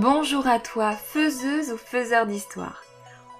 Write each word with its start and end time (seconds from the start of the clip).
Bonjour 0.00 0.46
à 0.46 0.60
toi, 0.60 0.92
faiseuse 0.92 1.72
ou 1.72 1.76
faiseur 1.76 2.24
d'histoire. 2.24 2.84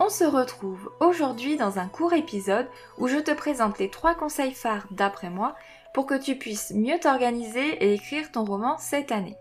On 0.01 0.09
se 0.09 0.25
retrouve 0.25 0.91
aujourd'hui 0.99 1.57
dans 1.57 1.79
un 1.79 1.87
court 1.87 2.15
épisode 2.15 2.67
où 2.97 3.07
je 3.07 3.19
te 3.19 3.31
présente 3.31 3.79
les 3.79 3.91
trois 3.91 4.17
conseils 4.17 4.55
phares 4.55 4.89
d'après 4.91 5.31
moi 5.31 5.55
pour 5.95 6.05
que 6.07 6.19
tu 6.19 6.35
puisses 6.35 6.73
mieux 6.73 6.99
t'organiser 6.99 7.85
et 7.85 7.95
écrire 7.95 8.33
ton 8.33 8.45
roman 8.45 8.77
cette 8.77 9.13
année. 9.13 9.37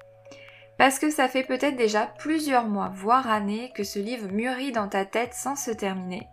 Parce 0.77 0.99
que 0.99 1.09
ça 1.09 1.27
fait 1.27 1.41
peut-être 1.41 1.75
déjà 1.75 2.05
plusieurs 2.19 2.67
mois, 2.67 2.91
voire 2.93 3.27
années, 3.27 3.71
que 3.73 3.83
ce 3.83 3.97
livre 3.97 4.27
mûrit 4.27 4.71
dans 4.71 4.87
ta 4.87 5.03
tête 5.03 5.33
sans 5.33 5.55
se 5.55 5.71
terminer. 5.71 6.27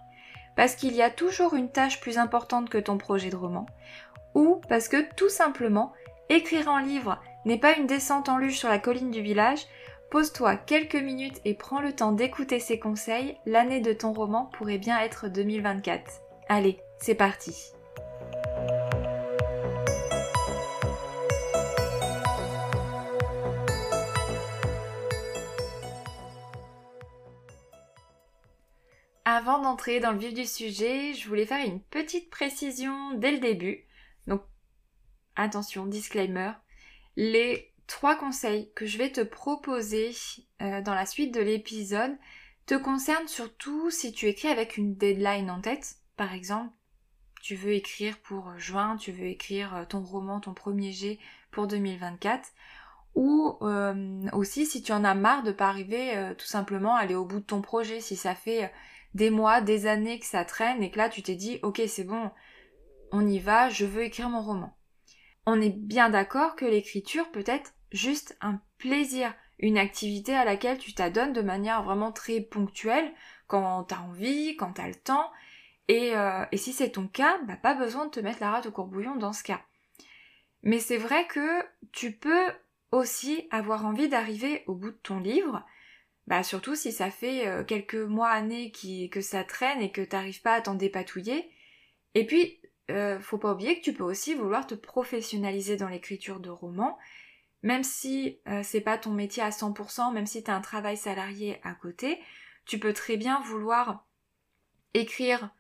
Parce 0.55 0.75
qu'il 0.75 0.95
y 0.95 1.01
a 1.01 1.09
toujours 1.09 1.55
une 1.55 1.71
tâche 1.71 1.99
plus 1.99 2.19
importante 2.19 2.69
que 2.69 2.77
ton 2.77 2.99
projet 2.99 3.31
de 3.31 3.37
roman. 3.37 3.65
Ou 4.35 4.61
parce 4.69 4.89
que 4.89 5.03
tout 5.17 5.31
simplement, 5.31 5.95
écrire 6.29 6.69
un 6.69 6.83
livre 6.83 7.23
n'est 7.47 7.59
pas 7.59 7.75
une 7.75 7.87
descente 7.87 8.29
en 8.29 8.37
luge 8.37 8.59
sur 8.59 8.69
la 8.69 8.79
colline 8.79 9.11
du 9.11 9.23
village, 9.23 9.67
pose-toi 10.15 10.55
quelques 10.55 10.95
minutes 10.95 11.41
et 11.45 11.55
prends 11.55 11.81
le 11.81 11.93
temps 11.93 12.13
d'écouter 12.13 12.61
ces 12.61 12.79
conseils, 12.79 13.37
l'année 13.47 13.81
de 13.81 13.93
ton 13.93 14.13
roman 14.13 14.47
pourrait 14.57 14.79
bien 14.79 15.01
être 15.01 15.27
2024. 15.27 16.21
Allez, 16.49 16.79
c'est 17.01 17.17
parti 17.17 17.73
Avant 29.25 29.61
d'entrer 29.61 29.99
dans 29.99 30.13
le 30.13 30.19
vif 30.19 30.33
du 30.33 30.47
sujet, 30.47 31.13
je 31.15 31.27
voulais 31.27 31.45
faire 31.45 31.67
une 31.67 31.81
petite 31.81 32.31
précision 32.31 33.15
dès 33.15 33.33
le 33.33 33.41
début. 33.41 33.85
Donc, 34.29 34.43
attention, 35.35 35.87
disclaimer. 35.87 36.53
Les 37.17 37.74
trois 37.87 38.17
conseils 38.17 38.71
que 38.75 38.87
je 38.87 38.99
vais 38.99 39.11
te 39.11 39.21
proposer 39.21 40.11
euh, 40.63 40.81
dans 40.83 40.95
la 40.95 41.07
suite 41.07 41.35
de 41.35 41.41
l'épisode 41.41 42.17
te 42.67 42.75
concernent 42.75 43.29
surtout 43.29 43.91
si 43.91 44.13
tu 44.13 44.27
écris 44.27 44.49
avec 44.49 44.77
une 44.77 44.95
deadline 44.95 45.51
en 45.51 45.61
tête. 45.61 45.97
Par 46.17 46.33
exemple, 46.33 46.73
tu 47.43 47.57
veux 47.57 47.73
écrire 47.73 48.19
pour 48.19 48.59
juin, 48.59 48.97
tu 48.97 49.13
veux 49.13 49.27
écrire 49.27 49.75
euh, 49.75 49.85
ton 49.85 50.03
roman, 50.03 50.41
ton 50.41 50.55
premier 50.55 50.93
jet 50.93 51.19
pour 51.51 51.67
2024. 51.67 52.49
Ou 53.15 53.59
euh, 53.63 54.29
aussi 54.33 54.67
si 54.67 54.83
tu 54.83 54.93
en 54.93 55.05
as 55.05 55.15
marre 55.15 55.45
de 55.45 55.53
pas 55.53 55.69
arriver 55.69 56.33
tout 56.37 56.47
simplement 56.47 56.97
à 56.97 57.01
aller 57.01 57.15
au 57.15 57.25
bout 57.25 57.39
de 57.39 57.45
ton 57.45 57.63
projet, 57.63 58.01
si 58.01 58.17
ça 58.17 58.35
fait 58.35 58.73
des 59.15 59.31
mois, 59.31 59.61
des 59.61 59.87
années 59.87 60.19
que 60.19 60.27
ça 60.27 60.45
traîne 60.45 60.83
et 60.83 60.91
que 60.91 60.99
là 60.99 61.09
tu 61.09 61.23
t'es 61.23 61.37
dit 61.37 61.61
ok 61.63 61.81
c'est 61.87 62.03
bon, 62.03 62.33
on 63.13 63.25
y 63.25 63.39
va, 63.39 63.69
je 63.69 63.87
veux 63.87 64.03
écrire 64.03 64.29
mon 64.31 64.43
roman. 64.43 64.77
On 65.47 65.61
est 65.61 65.77
bien 65.77 66.09
d'accord 66.11 66.57
que 66.57 66.65
l'écriture 66.65 67.31
peut 67.31 67.45
être 67.47 67.75
juste 67.93 68.37
un 68.41 68.61
plaisir, 68.79 69.35
une 69.59 69.79
activité 69.79 70.35
à 70.35 70.45
laquelle 70.45 70.79
tu 70.79 70.95
t'adonnes 70.95 71.33
de 71.33 71.43
manière 71.43 71.83
vraiment 71.83 72.13
très 72.13 72.41
ponctuelle, 72.41 73.13
quand 73.47 73.85
t'as 73.85 73.99
envie, 73.99 74.57
quand 74.57 74.73
t'as 74.73 74.89
le 74.89 74.95
temps, 74.95 75.31
et, 75.89 76.17
euh, 76.17 76.45
et 76.51 76.57
si 76.57 76.73
c'est 76.73 76.93
ton 76.93 77.07
cas, 77.07 77.39
bah 77.47 77.57
pas 77.57 77.75
besoin 77.75 78.07
de 78.07 78.11
te 78.11 78.21
mettre 78.21 78.41
la 78.41 78.51
rate 78.51 78.67
au 78.67 78.73
courbouillon 78.73 79.17
dans 79.17 79.33
ce 79.33 79.43
cas. 79.43 79.61
Mais 80.63 80.79
c'est 80.79 80.97
vrai 80.97 81.27
que 81.27 81.63
tu 81.93 82.13
peux 82.13 82.47
aussi 82.91 83.47
avoir 83.51 83.85
envie 83.85 84.09
d'arriver 84.09 84.65
au 84.67 84.75
bout 84.75 84.93
de 84.93 85.01
ton 85.03 85.21
livre, 85.21 85.63
bah 86.27 86.43
surtout 86.43 86.75
si 86.75 86.91
ça 86.91 87.11
fait 87.11 87.47
euh, 87.47 87.65
quelques 87.65 87.95
mois, 87.97 88.31
années 88.31 88.73
que 89.11 89.21
ça 89.21 89.45
traîne 89.45 89.83
et 89.83 89.93
que 89.93 90.01
t'arrives 90.01 90.41
pas 90.41 90.55
à 90.55 90.61
t'en 90.63 90.75
dépatouiller. 90.75 91.51
Et 92.15 92.25
puis, 92.25 92.61
euh, 92.91 93.19
faut 93.19 93.39
pas 93.39 93.53
oublier 93.53 93.79
que 93.79 93.85
tu 93.85 93.95
peux 93.95 94.05
aussi 94.05 94.35
vouloir 94.35 94.67
te 94.67 94.75
professionnaliser 94.75 95.77
dans 95.77 95.89
l'écriture 95.89 96.41
de 96.41 96.51
romans, 96.51 96.99
même 97.63 97.85
si 97.85 98.41
euh, 98.49 98.63
c'est 98.63 98.81
pas 98.81 98.99
ton 98.99 99.11
métier 99.11 99.43
à 99.43 99.51
100%, 99.51 100.13
même 100.13 100.27
si 100.27 100.45
tu 100.45 100.51
as 100.51 100.55
un 100.55 100.61
travail 100.61 100.97
salarié 100.97 101.61
à 101.63 101.75
côté, 101.75 102.21
tu 102.67 102.79
peux 102.79 102.93
très 102.93 103.17
bien 103.17 103.41
vouloir 103.41 104.07
écrire 104.93 105.51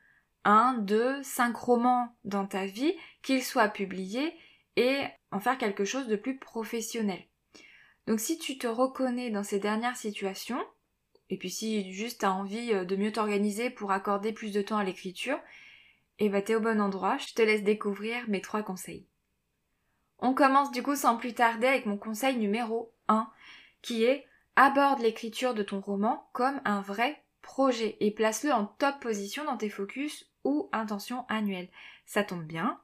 un, 0.45 0.75
deux, 0.75 1.23
cinq 1.23 1.57
romans 1.57 2.15
dans 2.25 2.47
ta 2.47 2.67
vie, 2.67 2.95
qu'ils 3.23 3.43
soient 3.43 3.69
publiés 3.69 4.35
et 4.77 5.05
en 5.31 5.41
faire 5.41 5.59
quelque 5.59 5.85
chose 5.85 6.07
de 6.07 6.17
plus 6.17 6.39
professionnel. 6.39 7.23
Donc 8.07 8.21
si 8.21 8.39
tu 8.39 8.59
te 8.59 8.67
reconnais 8.67 9.31
dans 9.31 9.43
ces 9.43 9.59
dernières 9.59 9.97
situations, 9.97 10.63
et 11.31 11.39
puis 11.39 11.51
si 11.51 11.91
juste 11.93 12.21
tu 12.21 12.27
as 12.27 12.33
envie 12.33 12.73
euh, 12.73 12.85
de 12.85 12.97
mieux 12.97 13.13
t'organiser 13.13 13.71
pour 13.71 13.93
accorder 13.93 14.33
plus 14.33 14.53
de 14.53 14.61
temps 14.61 14.77
à 14.77 14.85
l'écriture, 14.85 15.39
eh 16.19 16.29
ben 16.29 16.43
t'es 16.43 16.55
au 16.55 16.61
bon 16.61 16.81
endroit, 16.81 17.19
je 17.19 17.35
te 17.35 17.43
laisse 17.43 17.63
découvrir 17.63 18.29
mes 18.29 18.41
trois 18.41 18.63
conseils. 18.63 19.07
On 20.19 20.35
commence 20.35 20.71
du 20.71 20.83
coup 20.83 20.97
sans 20.97 21.17
plus 21.17 21.35
tarder 21.35 21.67
avec 21.67 21.87
mon 21.87 21.99
conseil 21.99 22.37
numéro 22.37 22.95
1, 23.09 23.29
qui 23.83 24.05
est 24.05 24.27
aborde 24.57 25.01
l'écriture 25.01 25.55
de 25.55 25.63
ton 25.63 25.81
roman 25.81 26.29
comme 26.33 26.61
un 26.65 26.81
vrai 26.81 27.23
projet 27.43 27.97
et 28.01 28.11
place-le 28.11 28.53
en 28.53 28.65
top 28.65 29.01
position 29.01 29.45
dans 29.45 29.57
tes 29.57 29.69
focus 29.69 30.31
ou 30.45 30.69
intentions 30.73 31.27
annuelles. 31.29 31.69
Ça 32.07 32.25
tombe 32.25 32.45
bien. 32.45 32.81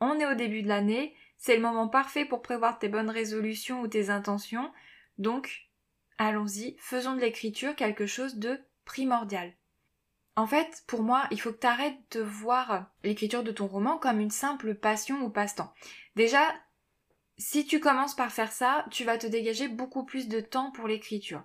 On 0.00 0.18
est 0.18 0.26
au 0.26 0.34
début 0.34 0.62
de 0.62 0.68
l'année, 0.68 1.14
c'est 1.36 1.56
le 1.56 1.62
moment 1.62 1.88
parfait 1.88 2.24
pour 2.24 2.42
prévoir 2.42 2.78
tes 2.78 2.88
bonnes 2.88 3.10
résolutions 3.10 3.80
ou 3.80 3.88
tes 3.88 4.10
intentions. 4.10 4.70
Donc, 5.18 5.68
allons-y, 6.18 6.76
faisons 6.78 7.14
de 7.14 7.20
l'écriture 7.20 7.76
quelque 7.76 8.06
chose 8.06 8.36
de 8.36 8.60
primordial. 8.84 9.52
En 10.36 10.46
fait, 10.46 10.82
pour 10.86 11.02
moi, 11.02 11.26
il 11.30 11.40
faut 11.40 11.52
que 11.52 11.60
tu 11.60 11.66
arrêtes 11.66 12.16
de 12.16 12.20
voir 12.20 12.86
l'écriture 13.04 13.44
de 13.44 13.52
ton 13.52 13.66
roman 13.66 13.98
comme 13.98 14.20
une 14.20 14.30
simple 14.30 14.74
passion 14.74 15.22
ou 15.22 15.30
passe-temps. 15.30 15.72
Déjà, 16.16 16.42
si 17.38 17.66
tu 17.66 17.80
commences 17.80 18.16
par 18.16 18.32
faire 18.32 18.52
ça, 18.52 18.84
tu 18.90 19.04
vas 19.04 19.18
te 19.18 19.26
dégager 19.26 19.68
beaucoup 19.68 20.04
plus 20.04 20.28
de 20.28 20.40
temps 20.40 20.70
pour 20.72 20.88
l'écriture. 20.88 21.42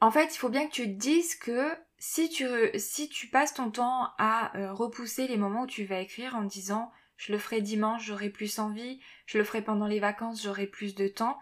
En 0.00 0.10
fait, 0.10 0.34
il 0.34 0.38
faut 0.38 0.48
bien 0.48 0.66
que 0.66 0.72
tu 0.72 0.84
te 0.84 0.98
dises 0.98 1.34
que 1.34 1.76
si 1.98 2.28
tu, 2.30 3.28
passes 3.30 3.54
ton 3.54 3.70
temps 3.70 4.10
à 4.18 4.56
euh, 4.56 4.72
repousser 4.72 5.26
les 5.26 5.36
moments 5.36 5.62
où 5.62 5.66
tu 5.66 5.84
vas 5.84 6.00
écrire 6.00 6.36
en 6.36 6.42
disant 6.42 6.92
je 7.16 7.32
le 7.32 7.38
ferai 7.38 7.60
dimanche, 7.60 8.04
j'aurai 8.04 8.30
plus 8.30 8.60
envie, 8.60 9.00
je 9.26 9.38
le 9.38 9.44
ferai 9.44 9.60
pendant 9.60 9.88
les 9.88 9.98
vacances, 9.98 10.42
j'aurai 10.42 10.66
plus 10.66 10.94
de 10.94 11.08
temps. 11.08 11.38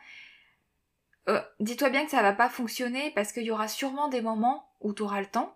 Euh, 1.28 1.42
dis-toi 1.60 1.90
bien 1.90 2.04
que 2.04 2.10
ça 2.10 2.22
va 2.22 2.32
pas 2.32 2.48
fonctionner 2.48 3.10
parce 3.10 3.32
qu'il 3.32 3.42
y 3.42 3.50
aura 3.50 3.68
sûrement 3.68 4.08
des 4.08 4.22
moments 4.22 4.70
où 4.80 4.94
tu 4.94 5.02
auras 5.02 5.20
le 5.20 5.26
temps, 5.26 5.54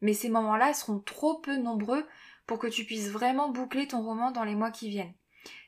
mais 0.00 0.14
ces 0.14 0.28
moments-là 0.28 0.74
seront 0.74 1.00
trop 1.00 1.38
peu 1.38 1.56
nombreux 1.56 2.06
pour 2.46 2.58
que 2.58 2.66
tu 2.66 2.84
puisses 2.84 3.10
vraiment 3.10 3.48
boucler 3.48 3.88
ton 3.88 4.02
roman 4.02 4.30
dans 4.30 4.44
les 4.44 4.54
mois 4.54 4.70
qui 4.70 4.88
viennent. 4.88 5.14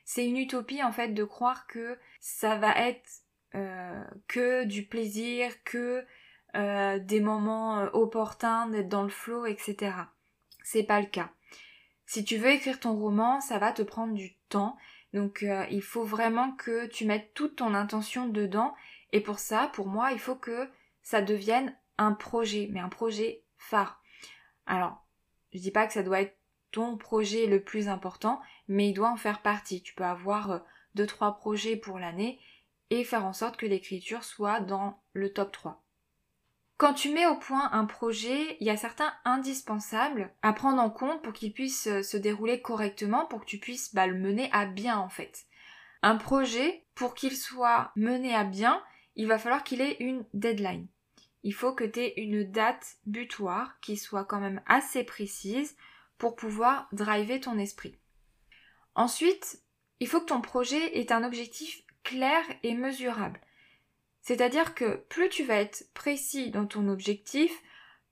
C'est 0.05 0.25
une 0.25 0.37
utopie 0.37 0.83
en 0.83 0.91
fait 0.91 1.09
de 1.09 1.23
croire 1.23 1.67
que 1.67 1.97
ça 2.19 2.55
va 2.55 2.75
être 2.77 3.09
euh, 3.55 4.03
que 4.27 4.63
du 4.63 4.85
plaisir, 4.85 5.51
que 5.63 6.05
euh, 6.55 6.99
des 6.99 7.21
moments 7.21 7.83
opportuns, 7.93 8.67
d'être 8.67 8.89
dans 8.89 9.03
le 9.03 9.09
flow, 9.09 9.45
etc. 9.45 9.93
C'est 10.63 10.83
pas 10.83 10.99
le 10.99 11.07
cas. 11.07 11.29
Si 12.05 12.25
tu 12.25 12.37
veux 12.37 12.49
écrire 12.49 12.79
ton 12.79 12.93
roman, 12.93 13.39
ça 13.39 13.57
va 13.57 13.71
te 13.71 13.81
prendre 13.81 14.13
du 14.13 14.35
temps. 14.49 14.75
Donc 15.13 15.43
euh, 15.43 15.65
il 15.71 15.81
faut 15.81 16.03
vraiment 16.03 16.51
que 16.53 16.87
tu 16.87 17.05
mettes 17.05 17.33
toute 17.33 17.57
ton 17.57 17.73
intention 17.73 18.27
dedans. 18.27 18.73
Et 19.13 19.21
pour 19.21 19.39
ça, 19.39 19.69
pour 19.73 19.87
moi, 19.87 20.11
il 20.11 20.19
faut 20.19 20.35
que 20.35 20.69
ça 21.01 21.21
devienne 21.21 21.75
un 21.97 22.13
projet, 22.13 22.67
mais 22.71 22.79
un 22.79 22.89
projet 22.89 23.43
phare. 23.57 24.00
Alors, 24.71 25.05
je 25.53 25.59
dis 25.59 25.69
pas 25.69 25.85
que 25.85 25.91
ça 25.91 26.01
doit 26.01 26.21
être 26.21 26.37
ton 26.71 26.95
projet 26.95 27.45
le 27.45 27.61
plus 27.61 27.89
important, 27.89 28.39
mais 28.69 28.87
il 28.87 28.93
doit 28.93 29.11
en 29.11 29.17
faire 29.17 29.41
partie. 29.41 29.83
Tu 29.83 29.93
peux 29.93 30.05
avoir 30.05 30.51
euh, 30.51 30.59
deux, 30.95 31.05
trois 31.05 31.35
projets 31.35 31.75
pour 31.75 31.99
l'année 31.99 32.39
et 32.89 33.03
faire 33.03 33.25
en 33.25 33.33
sorte 33.33 33.57
que 33.57 33.65
l'écriture 33.65 34.23
soit 34.23 34.61
dans 34.61 35.03
le 35.11 35.33
top 35.33 35.51
3. 35.51 35.83
Quand 36.77 36.93
tu 36.93 37.11
mets 37.11 37.27
au 37.27 37.35
point 37.35 37.69
un 37.73 37.83
projet, 37.83 38.55
il 38.61 38.67
y 38.67 38.69
a 38.69 38.77
certains 38.77 39.13
indispensables 39.25 40.33
à 40.41 40.53
prendre 40.53 40.81
en 40.81 40.89
compte 40.89 41.21
pour 41.21 41.33
qu'il 41.33 41.51
puisse 41.51 41.87
euh, 41.87 42.01
se 42.01 42.15
dérouler 42.15 42.61
correctement, 42.61 43.25
pour 43.25 43.41
que 43.41 43.45
tu 43.45 43.57
puisses 43.57 43.93
bah, 43.93 44.07
le 44.07 44.17
mener 44.17 44.49
à 44.53 44.65
bien 44.65 44.97
en 44.97 45.09
fait. 45.09 45.47
Un 46.01 46.15
projet, 46.15 46.85
pour 46.95 47.13
qu'il 47.13 47.35
soit 47.35 47.91
mené 47.97 48.33
à 48.33 48.45
bien, 48.45 48.81
il 49.17 49.27
va 49.27 49.37
falloir 49.37 49.65
qu'il 49.65 49.81
ait 49.81 49.97
une 49.99 50.23
deadline. 50.33 50.87
Il 51.43 51.53
faut 51.53 51.73
que 51.73 51.83
tu 51.83 51.99
aies 51.99 52.13
une 52.17 52.43
date 52.43 52.97
butoir 53.05 53.79
qui 53.81 53.97
soit 53.97 54.25
quand 54.25 54.39
même 54.39 54.61
assez 54.65 55.03
précise 55.03 55.75
pour 56.17 56.35
pouvoir 56.35 56.87
driver 56.91 57.39
ton 57.39 57.57
esprit. 57.57 57.97
Ensuite, 58.93 59.63
il 59.99 60.07
faut 60.07 60.19
que 60.19 60.25
ton 60.25 60.41
projet 60.41 60.97
ait 60.99 61.11
un 61.11 61.23
objectif 61.23 61.83
clair 62.03 62.43
et 62.63 62.73
mesurable. 62.73 63.39
C'est-à-dire 64.21 64.75
que 64.75 64.97
plus 65.09 65.29
tu 65.29 65.43
vas 65.43 65.55
être 65.55 65.91
précis 65.93 66.51
dans 66.51 66.67
ton 66.67 66.87
objectif, 66.87 67.51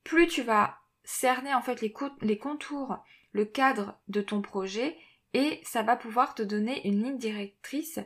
plus 0.02 0.26
tu 0.26 0.42
vas 0.42 0.78
cerner 1.04 1.54
en 1.54 1.62
fait 1.62 1.80
les, 1.80 1.94
les 2.20 2.38
contours, 2.38 2.98
le 3.32 3.44
cadre 3.44 3.98
de 4.08 4.20
ton 4.20 4.42
projet 4.42 4.96
et 5.34 5.60
ça 5.64 5.82
va 5.82 5.96
pouvoir 5.96 6.34
te 6.34 6.42
donner 6.42 6.86
une 6.86 7.02
ligne 7.02 7.18
directrice 7.18 8.00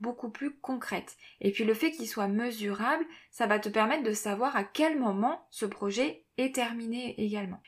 beaucoup 0.00 0.30
plus 0.30 0.54
concrète. 0.54 1.16
Et 1.40 1.50
puis 1.50 1.64
le 1.64 1.74
fait 1.74 1.90
qu'il 1.90 2.08
soit 2.08 2.28
mesurable, 2.28 3.04
ça 3.30 3.46
va 3.46 3.58
te 3.58 3.68
permettre 3.68 4.02
de 4.02 4.12
savoir 4.12 4.56
à 4.56 4.64
quel 4.64 4.98
moment 4.98 5.46
ce 5.50 5.66
projet 5.66 6.24
est 6.38 6.54
terminé 6.54 7.14
également. 7.22 7.62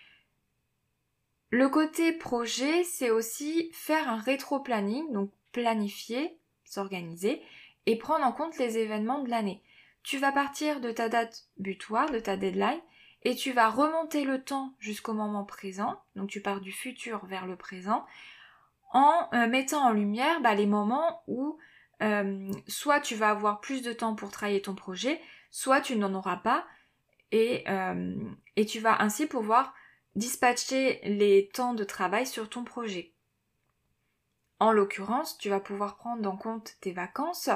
Le 1.50 1.68
côté 1.68 2.12
projet, 2.12 2.82
c'est 2.84 3.10
aussi 3.10 3.70
faire 3.74 4.08
un 4.08 4.16
rétro-planning, 4.16 5.12
donc 5.12 5.30
planifier, 5.52 6.38
s'organiser 6.64 7.42
et 7.84 7.96
prendre 7.96 8.24
en 8.24 8.32
compte 8.32 8.56
les 8.58 8.78
événements 8.78 9.22
de 9.22 9.28
l'année. 9.28 9.62
tu 10.02 10.18
vas 10.18 10.32
partir 10.32 10.80
de 10.80 10.90
ta 10.90 11.08
date 11.08 11.44
butoir, 11.58 12.10
de 12.10 12.18
ta 12.18 12.36
deadline, 12.36 12.80
et 13.24 13.36
tu 13.36 13.52
vas 13.52 13.68
remonter 13.68 14.24
le 14.24 14.42
temps 14.42 14.74
jusqu'au 14.80 15.12
moment 15.12 15.44
présent, 15.44 16.00
donc 16.16 16.28
tu 16.28 16.40
pars 16.40 16.60
du 16.60 16.72
futur 16.72 17.24
vers 17.26 17.46
le 17.46 17.54
présent, 17.54 18.04
en 18.92 19.28
euh, 19.32 19.46
mettant 19.46 19.84
en 19.84 19.92
lumière 19.92 20.40
bah, 20.40 20.54
les 20.54 20.66
moments 20.66 21.22
où 21.26 21.58
euh, 22.02 22.50
soit 22.68 23.00
tu 23.00 23.14
vas 23.14 23.30
avoir 23.30 23.60
plus 23.60 23.82
de 23.82 23.92
temps 23.92 24.14
pour 24.14 24.30
travailler 24.30 24.62
ton 24.62 24.74
projet, 24.74 25.20
soit 25.50 25.80
tu 25.80 25.96
n'en 25.96 26.14
auras 26.14 26.36
pas, 26.36 26.66
et, 27.30 27.64
euh, 27.68 28.14
et 28.56 28.66
tu 28.66 28.80
vas 28.80 29.00
ainsi 29.00 29.26
pouvoir 29.26 29.74
dispatcher 30.14 31.00
les 31.04 31.48
temps 31.52 31.74
de 31.74 31.84
travail 31.84 32.26
sur 32.26 32.48
ton 32.48 32.64
projet. 32.64 33.12
En 34.60 34.72
l'occurrence, 34.72 35.38
tu 35.38 35.48
vas 35.48 35.60
pouvoir 35.60 35.96
prendre 35.96 36.28
en 36.30 36.36
compte 36.36 36.76
tes 36.80 36.92
vacances, 36.92 37.50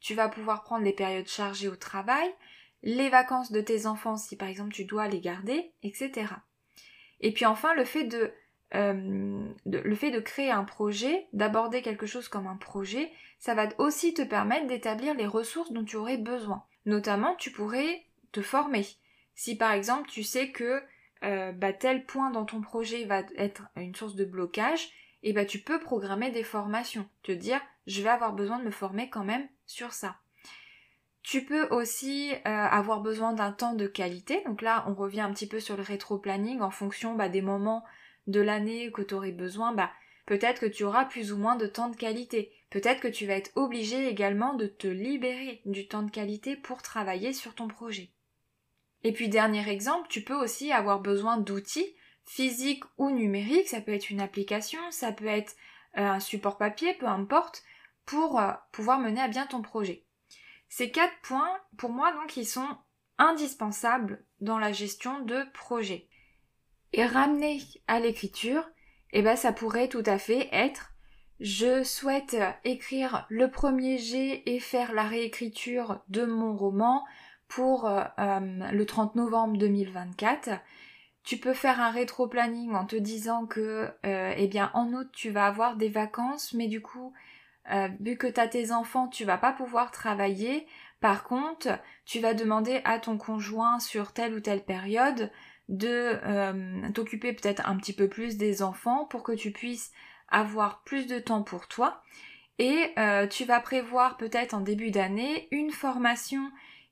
tu 0.00 0.14
vas 0.14 0.28
pouvoir 0.28 0.62
prendre 0.62 0.84
les 0.84 0.92
périodes 0.92 1.28
chargées 1.28 1.68
au 1.68 1.76
travail, 1.76 2.34
les 2.82 3.10
vacances 3.10 3.52
de 3.52 3.60
tes 3.60 3.86
enfants 3.86 4.16
si 4.16 4.36
par 4.36 4.48
exemple 4.48 4.72
tu 4.72 4.84
dois 4.84 5.08
les 5.08 5.20
garder, 5.20 5.72
etc. 5.82 6.32
Et 7.20 7.32
puis 7.32 7.46
enfin 7.46 7.74
le 7.74 7.84
fait 7.84 8.04
de, 8.04 8.32
euh, 8.74 9.42
le 9.66 9.94
fait 9.94 10.10
de 10.10 10.20
créer 10.20 10.50
un 10.50 10.64
projet, 10.64 11.26
d'aborder 11.32 11.82
quelque 11.82 12.06
chose 12.06 12.28
comme 12.28 12.46
un 12.46 12.56
projet, 12.56 13.10
ça 13.38 13.54
va 13.54 13.68
aussi 13.78 14.14
te 14.14 14.22
permettre 14.22 14.66
d'établir 14.66 15.14
les 15.14 15.26
ressources 15.26 15.72
dont 15.72 15.84
tu 15.84 15.96
aurais 15.96 16.18
besoin. 16.18 16.64
Notamment, 16.86 17.34
tu 17.36 17.50
pourrais 17.50 18.04
te 18.32 18.42
former. 18.42 18.86
Si 19.34 19.56
par 19.56 19.72
exemple 19.72 20.08
tu 20.08 20.22
sais 20.22 20.50
que 20.50 20.82
euh, 21.24 21.52
bah, 21.52 21.72
tel 21.72 22.04
point 22.04 22.30
dans 22.30 22.44
ton 22.44 22.60
projet 22.60 23.04
va 23.04 23.22
être 23.36 23.68
une 23.76 23.94
source 23.94 24.14
de 24.14 24.24
blocage, 24.24 24.90
et 25.22 25.32
bah 25.32 25.44
tu 25.44 25.58
peux 25.58 25.80
programmer 25.80 26.30
des 26.30 26.42
formations, 26.42 27.06
te 27.22 27.32
dire 27.32 27.60
je 27.86 28.02
vais 28.02 28.08
avoir 28.08 28.32
besoin 28.32 28.58
de 28.58 28.64
me 28.64 28.70
former 28.70 29.10
quand 29.10 29.24
même 29.24 29.46
sur 29.66 29.92
ça. 29.92 30.16
Tu 31.22 31.44
peux 31.44 31.66
aussi 31.68 32.32
euh, 32.32 32.38
avoir 32.44 33.00
besoin 33.00 33.34
d'un 33.34 33.52
temps 33.52 33.74
de 33.74 33.86
qualité. 33.86 34.42
Donc 34.46 34.62
là, 34.62 34.84
on 34.88 34.94
revient 34.94 35.20
un 35.20 35.32
petit 35.32 35.46
peu 35.46 35.60
sur 35.60 35.76
le 35.76 35.82
rétro-planning 35.82 36.60
en 36.60 36.70
fonction 36.70 37.14
bah, 37.14 37.28
des 37.28 37.42
moments 37.42 37.84
de 38.26 38.40
l'année 38.40 38.90
que 38.92 39.02
tu 39.02 39.14
aurais 39.14 39.32
besoin. 39.32 39.72
Bah, 39.72 39.90
peut-être 40.26 40.60
que 40.60 40.66
tu 40.66 40.84
auras 40.84 41.04
plus 41.04 41.32
ou 41.32 41.38
moins 41.38 41.56
de 41.56 41.66
temps 41.66 41.88
de 41.88 41.96
qualité. 41.96 42.52
Peut-être 42.70 43.00
que 43.00 43.08
tu 43.08 43.26
vas 43.26 43.34
être 43.34 43.50
obligé 43.56 44.08
également 44.08 44.54
de 44.54 44.66
te 44.66 44.86
libérer 44.86 45.60
du 45.64 45.88
temps 45.88 46.02
de 46.02 46.10
qualité 46.10 46.56
pour 46.56 46.82
travailler 46.82 47.32
sur 47.32 47.54
ton 47.54 47.68
projet. 47.68 48.10
Et 49.02 49.12
puis 49.12 49.28
dernier 49.28 49.68
exemple, 49.68 50.08
tu 50.08 50.22
peux 50.22 50.34
aussi 50.34 50.72
avoir 50.72 51.00
besoin 51.00 51.38
d'outils 51.38 51.94
physiques 52.24 52.84
ou 52.96 53.10
numériques, 53.10 53.68
ça 53.68 53.80
peut 53.80 53.92
être 53.92 54.10
une 54.10 54.20
application, 54.20 54.78
ça 54.90 55.10
peut 55.10 55.26
être 55.26 55.56
euh, 55.96 56.02
un 56.02 56.20
support 56.20 56.58
papier, 56.58 56.94
peu 56.94 57.06
importe, 57.06 57.64
pour 58.04 58.38
euh, 58.38 58.52
pouvoir 58.72 59.00
mener 59.00 59.20
à 59.20 59.28
bien 59.28 59.46
ton 59.46 59.62
projet. 59.62 60.04
Ces 60.68 60.92
quatre 60.92 61.18
points, 61.22 61.58
pour 61.76 61.90
moi, 61.90 62.12
donc, 62.12 62.36
ils 62.36 62.46
sont 62.46 62.76
indispensables 63.18 64.24
dans 64.40 64.58
la 64.58 64.72
gestion 64.72 65.20
de 65.20 65.42
projet. 65.52 66.08
Et 66.92 67.04
ramener 67.04 67.60
à 67.86 68.00
l'écriture, 68.00 68.68
eh 69.12 69.22
ben, 69.22 69.36
ça 69.36 69.52
pourrait 69.52 69.88
tout 69.88 70.02
à 70.06 70.18
fait 70.18 70.48
être 70.52 70.90
je 71.40 71.82
souhaite 71.84 72.36
écrire 72.64 73.24
le 73.30 73.50
premier 73.50 73.96
jet 73.96 74.42
et 74.44 74.60
faire 74.60 74.92
la 74.92 75.04
réécriture 75.04 76.02
de 76.08 76.26
mon 76.26 76.54
roman 76.54 77.02
pour 77.48 77.86
euh, 77.86 78.02
euh, 78.18 78.70
le 78.70 78.84
30 78.84 79.16
novembre 79.16 79.56
2024. 79.56 80.50
Tu 81.24 81.38
peux 81.38 81.54
faire 81.54 81.80
un 81.80 81.90
rétro-planning 81.90 82.74
en 82.74 82.84
te 82.84 82.96
disant 82.96 83.46
que, 83.46 83.88
euh, 84.04 84.34
eh 84.36 84.48
bien, 84.48 84.70
en 84.74 84.92
août, 84.92 85.08
tu 85.12 85.30
vas 85.30 85.46
avoir 85.46 85.76
des 85.76 85.88
vacances, 85.88 86.52
mais 86.52 86.68
du 86.68 86.82
coup, 86.82 87.12
vu 88.00 88.16
que 88.16 88.26
tu 88.26 88.40
as 88.40 88.48
tes 88.48 88.72
enfants, 88.72 89.06
tu 89.08 89.24
vas 89.24 89.38
pas 89.38 89.52
pouvoir 89.52 89.92
travailler. 89.92 90.66
Par 91.00 91.24
contre, 91.24 91.68
tu 92.04 92.18
vas 92.18 92.34
demander 92.34 92.80
à 92.84 92.98
ton 92.98 93.16
conjoint 93.16 93.78
sur 93.78 94.12
telle 94.12 94.34
ou 94.34 94.40
telle 94.40 94.64
période 94.64 95.30
de 95.70 96.18
euh, 96.24 96.90
t'occuper 96.92 97.32
peut-être 97.32 97.66
un 97.66 97.76
petit 97.76 97.94
peu 97.94 98.08
plus 98.08 98.36
des 98.36 98.62
enfants 98.62 99.06
pour 99.06 99.22
que 99.22 99.32
tu 99.32 99.50
puisses 99.50 99.90
avoir 100.28 100.82
plus 100.82 101.06
de 101.06 101.18
temps 101.18 101.42
pour 101.42 101.66
toi. 101.66 102.02
Et 102.58 102.92
euh, 102.98 103.26
tu 103.26 103.46
vas 103.46 103.60
prévoir 103.60 104.18
peut-être 104.18 104.52
en 104.52 104.60
début 104.60 104.90
d'année 104.90 105.48
une 105.50 105.70
formation 105.70 106.50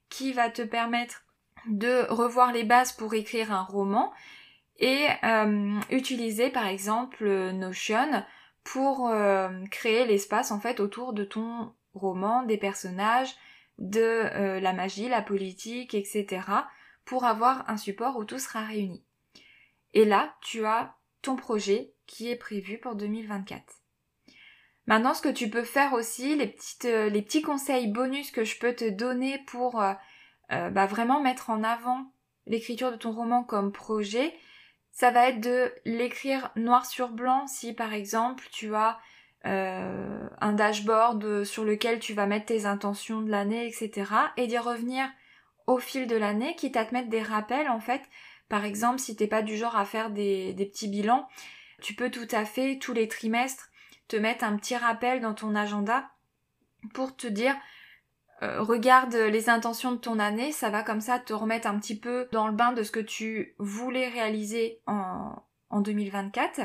qui 0.09 0.33
va 0.33 0.49
te 0.49 0.63
permettre 0.63 1.25
de 1.67 2.07
revoir 2.09 2.53
les 2.53 2.65
bases 2.65 2.93
pour 2.93 3.13
écrire 3.13 3.53
un 3.53 3.63
roman 3.63 4.11
et 4.79 5.07
utiliser 5.91 6.51
par 6.51 6.67
exemple 6.67 7.29
Notion 7.51 8.25
pour 8.73 9.09
euh, 9.09 9.49
créer 9.71 10.05
l'espace 10.05 10.51
en 10.51 10.61
fait 10.61 10.79
autour 10.79 11.15
de 11.15 11.25
ton 11.25 11.73
roman, 11.95 12.43
des 12.43 12.59
personnages, 12.59 13.35
de 13.79 14.01
euh, 14.01 14.61
la 14.61 14.75
magie, 14.75 15.09
la 15.09 15.23
politique, 15.23 15.95
etc. 15.95 16.43
pour 17.09 17.25
avoir 17.25 17.69
un 17.71 17.77
support 17.77 18.17
où 18.17 18.25
tout 18.25 18.39
sera 18.39 18.61
réuni. 18.65 19.03
Et 19.95 20.05
là, 20.05 20.37
tu 20.43 20.67
as 20.67 20.95
ton 21.23 21.37
projet 21.37 21.93
qui 22.07 22.31
est 22.31 22.37
prévu 22.37 22.79
pour 22.79 22.95
2024. 22.95 23.65
Maintenant, 24.87 25.15
ce 25.15 25.23
que 25.23 25.29
tu 25.29 25.51
peux 25.51 25.65
faire 25.65 25.95
aussi, 25.95 26.39
euh, 26.85 27.09
les 27.09 27.23
petits 27.23 27.43
conseils 27.43 27.89
bonus 27.89 28.31
que 28.31 28.45
je 28.45 28.59
peux 28.59 28.75
te 28.75 28.89
donner 28.89 29.39
pour 29.47 29.83
bah, 30.51 30.87
vraiment 30.87 31.21
mettre 31.21 31.51
en 31.51 31.63
avant 31.63 32.13
l'écriture 32.47 32.91
de 32.91 32.97
ton 32.97 33.13
roman 33.13 33.43
comme 33.43 33.73
projet, 33.73 34.35
ça 34.99 35.11
va 35.11 35.29
être 35.29 35.41
de 35.41 35.73
l'écrire 35.85 36.51
noir 36.57 36.85
sur 36.85 37.11
blanc 37.11 37.47
si 37.47 37.73
par 37.73 37.93
exemple 37.93 38.45
tu 38.51 38.75
as 38.75 38.99
euh, 39.47 40.29
un 40.41 40.53
dashboard 40.53 41.45
sur 41.45 41.65
lequel 41.65 42.01
tu 42.01 42.13
vas 42.13 42.27
mettre 42.27 42.47
tes 42.47 42.67
intentions 42.67 43.21
de 43.21 43.31
l'année, 43.31 43.69
etc. 43.69 44.11
et 44.37 44.49
d'y 44.49 44.59
revenir 44.59 45.09
au 45.69 45.79
fil 45.79 46.07
de 46.07 46.17
l'année, 46.17 46.57
quitte 46.57 46.77
à 46.77 46.85
te 46.85 46.95
mettre 46.95 47.11
des 47.11 47.23
rappels 47.23 47.69
en 47.69 47.79
fait. 47.79 48.03
Par 48.49 48.65
exemple, 48.65 48.99
si 48.99 49.15
t'es 49.15 49.27
pas 49.27 49.43
du 49.43 49.57
genre 49.57 49.77
à 49.77 49.85
faire 49.85 50.11
des, 50.11 50.55
des 50.55 50.67
petits 50.67 50.89
bilans, 50.89 51.29
tu 51.83 51.95
peux 51.95 52.11
tout 52.11 52.27
à 52.33 52.45
fait 52.45 52.79
tous 52.79 52.95
les 52.95 53.07
trimestres 53.07 53.69
te 54.09 54.17
mettre 54.17 54.45
un 54.45 54.57
petit 54.57 54.77
rappel 54.77 55.21
dans 55.21 55.35
ton 55.35 55.55
agenda 55.55 56.11
pour 56.95 57.15
te 57.15 57.27
dire 57.27 57.55
euh, 58.43 58.63
regarde 58.63 59.15
les 59.15 59.51
intentions 59.51 59.93
de 59.93 59.99
ton 59.99 60.19
année, 60.19 60.53
ça 60.53 60.71
va 60.71 60.83
comme 60.83 61.03
ça 61.03 61.19
te 61.19 61.35
remettre 61.35 61.67
un 61.69 61.79
petit 61.79 61.99
peu 61.99 62.29
dans 62.33 62.47
le 62.47 62.55
bain 62.55 62.73
de 62.73 62.83
ce 62.83 62.91
que 62.91 63.01
tu 63.01 63.55
voulais 63.59 64.09
réaliser 64.09 64.81
en, 64.87 65.35
en 65.69 65.81
2024. 65.81 66.63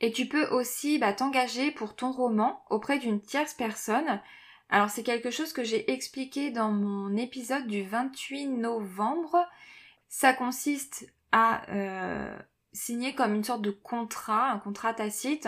Et 0.00 0.12
tu 0.12 0.26
peux 0.26 0.48
aussi 0.48 0.98
bah, 0.98 1.14
t'engager 1.14 1.70
pour 1.70 1.96
ton 1.96 2.10
roman 2.10 2.62
auprès 2.68 2.98
d'une 2.98 3.22
tierce 3.22 3.54
personne. 3.54 4.20
Alors 4.72 4.88
c'est 4.88 5.02
quelque 5.02 5.30
chose 5.30 5.52
que 5.52 5.64
j'ai 5.64 5.92
expliqué 5.92 6.50
dans 6.50 6.72
mon 6.72 7.14
épisode 7.14 7.66
du 7.66 7.82
28 7.82 8.46
novembre. 8.46 9.46
Ça 10.08 10.32
consiste 10.32 11.12
à 11.30 11.70
euh, 11.70 12.34
signer 12.72 13.14
comme 13.14 13.34
une 13.34 13.44
sorte 13.44 13.60
de 13.60 13.70
contrat, 13.70 14.50
un 14.50 14.58
contrat 14.58 14.94
tacite 14.94 15.46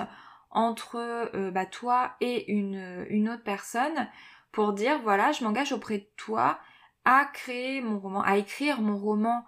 entre 0.51 0.97
euh, 1.35 1.51
bah, 1.51 1.65
toi 1.65 2.17
et 2.21 2.53
une, 2.53 3.07
une 3.09 3.31
autre 3.31 3.43
personne 3.43 4.11
pour 4.53 4.75
dire 4.75 5.01
voilà, 5.01 5.33
je 5.33 5.43
m'engage 5.43 5.73
auprès 5.73 5.99
de 6.01 6.09
toi 6.19 6.59
à 7.07 7.25
créer 7.25 7.81
mon 7.81 7.99
roman, 7.99 8.21
à 8.21 8.37
écrire 8.37 8.83
mon 8.83 8.99
roman 8.99 9.47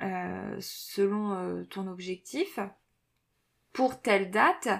euh, 0.00 0.56
selon 0.58 1.66
ton 1.68 1.86
objectif 1.86 2.58
pour 3.74 4.00
telle 4.00 4.30
date. 4.30 4.70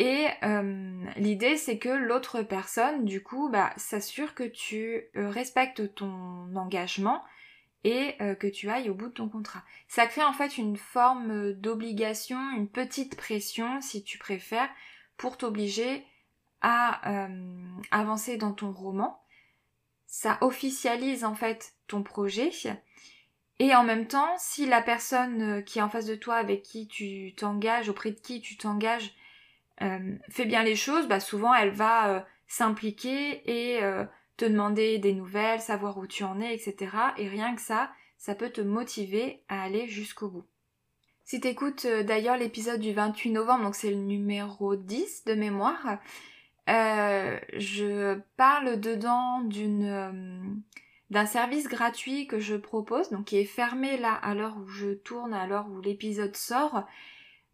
Et 0.00 0.26
euh, 0.42 1.04
l'idée 1.16 1.56
c'est 1.56 1.78
que 1.78 1.88
l'autre 1.88 2.42
personne, 2.42 3.04
du 3.04 3.22
coup, 3.22 3.48
bah, 3.48 3.70
s'assure 3.76 4.34
que 4.34 4.42
tu 4.42 5.04
respectes 5.14 5.94
ton 5.94 6.56
engagement 6.56 7.22
et 7.84 8.16
que 8.38 8.46
tu 8.46 8.68
ailles 8.68 8.90
au 8.90 8.94
bout 8.94 9.08
de 9.08 9.14
ton 9.14 9.28
contrat. 9.30 9.62
Ça 9.88 10.06
crée 10.06 10.22
en 10.22 10.34
fait 10.34 10.58
une 10.58 10.76
forme 10.76 11.54
d'obligation, 11.54 12.38
une 12.54 12.68
petite 12.68 13.16
pression 13.16 13.80
si 13.80 14.04
tu 14.04 14.18
préfères, 14.18 14.68
pour 15.16 15.38
t'obliger 15.38 16.04
à 16.60 17.26
euh, 17.28 17.66
avancer 17.90 18.36
dans 18.36 18.52
ton 18.52 18.72
roman. 18.72 19.20
Ça 20.06 20.38
officialise 20.40 21.24
en 21.24 21.34
fait 21.34 21.74
ton 21.86 22.02
projet. 22.02 22.50
Et 23.58 23.74
en 23.74 23.84
même 23.84 24.06
temps, 24.06 24.34
si 24.38 24.66
la 24.66 24.82
personne 24.82 25.42
euh, 25.42 25.62
qui 25.62 25.78
est 25.78 25.82
en 25.82 25.88
face 25.88 26.06
de 26.06 26.14
toi, 26.14 26.36
avec 26.36 26.62
qui 26.62 26.88
tu 26.88 27.34
t'engages, 27.36 27.88
auprès 27.88 28.10
de 28.10 28.18
qui 28.18 28.40
tu 28.40 28.56
t'engages, 28.56 29.14
euh, 29.82 30.16
fait 30.28 30.44
bien 30.44 30.62
les 30.62 30.76
choses, 30.76 31.08
bah 31.08 31.20
souvent 31.20 31.54
elle 31.54 31.70
va 31.70 32.26
s'impliquer 32.46 33.42
et 33.46 33.80
te 34.36 34.44
demander 34.44 34.98
des 34.98 35.12
nouvelles, 35.12 35.60
savoir 35.60 35.98
où 35.98 36.06
tu 36.06 36.24
en 36.24 36.40
es, 36.40 36.52
etc. 36.54 36.96
Et 37.16 37.28
rien 37.28 37.54
que 37.54 37.60
ça, 37.60 37.90
ça 38.18 38.34
peut 38.34 38.50
te 38.50 38.60
motiver 38.60 39.42
à 39.48 39.62
aller 39.62 39.86
jusqu'au 39.86 40.28
bout. 40.28 40.46
Si 41.24 41.40
t'écoutes 41.40 41.86
d'ailleurs 41.86 42.36
l'épisode 42.36 42.80
du 42.80 42.92
28 42.92 43.30
novembre, 43.30 43.64
donc 43.64 43.76
c'est 43.76 43.90
le 43.90 43.96
numéro 43.96 44.74
10 44.74 45.26
de 45.26 45.34
mémoire, 45.34 46.00
euh, 46.70 47.38
je 47.56 48.18
parle 48.36 48.78
dedans 48.78 49.42
euh, 49.56 50.40
d'un 51.10 51.26
service 51.26 51.68
gratuit 51.68 52.26
que 52.26 52.38
je 52.38 52.54
propose, 52.54 53.10
donc 53.10 53.26
qui 53.26 53.38
est 53.38 53.44
fermé 53.44 53.96
là 53.96 54.14
à 54.14 54.34
l'heure 54.34 54.56
où 54.56 54.68
je 54.68 54.94
tourne, 54.94 55.34
à 55.34 55.46
l'heure 55.46 55.66
où 55.70 55.80
l'épisode 55.80 56.36
sort, 56.36 56.86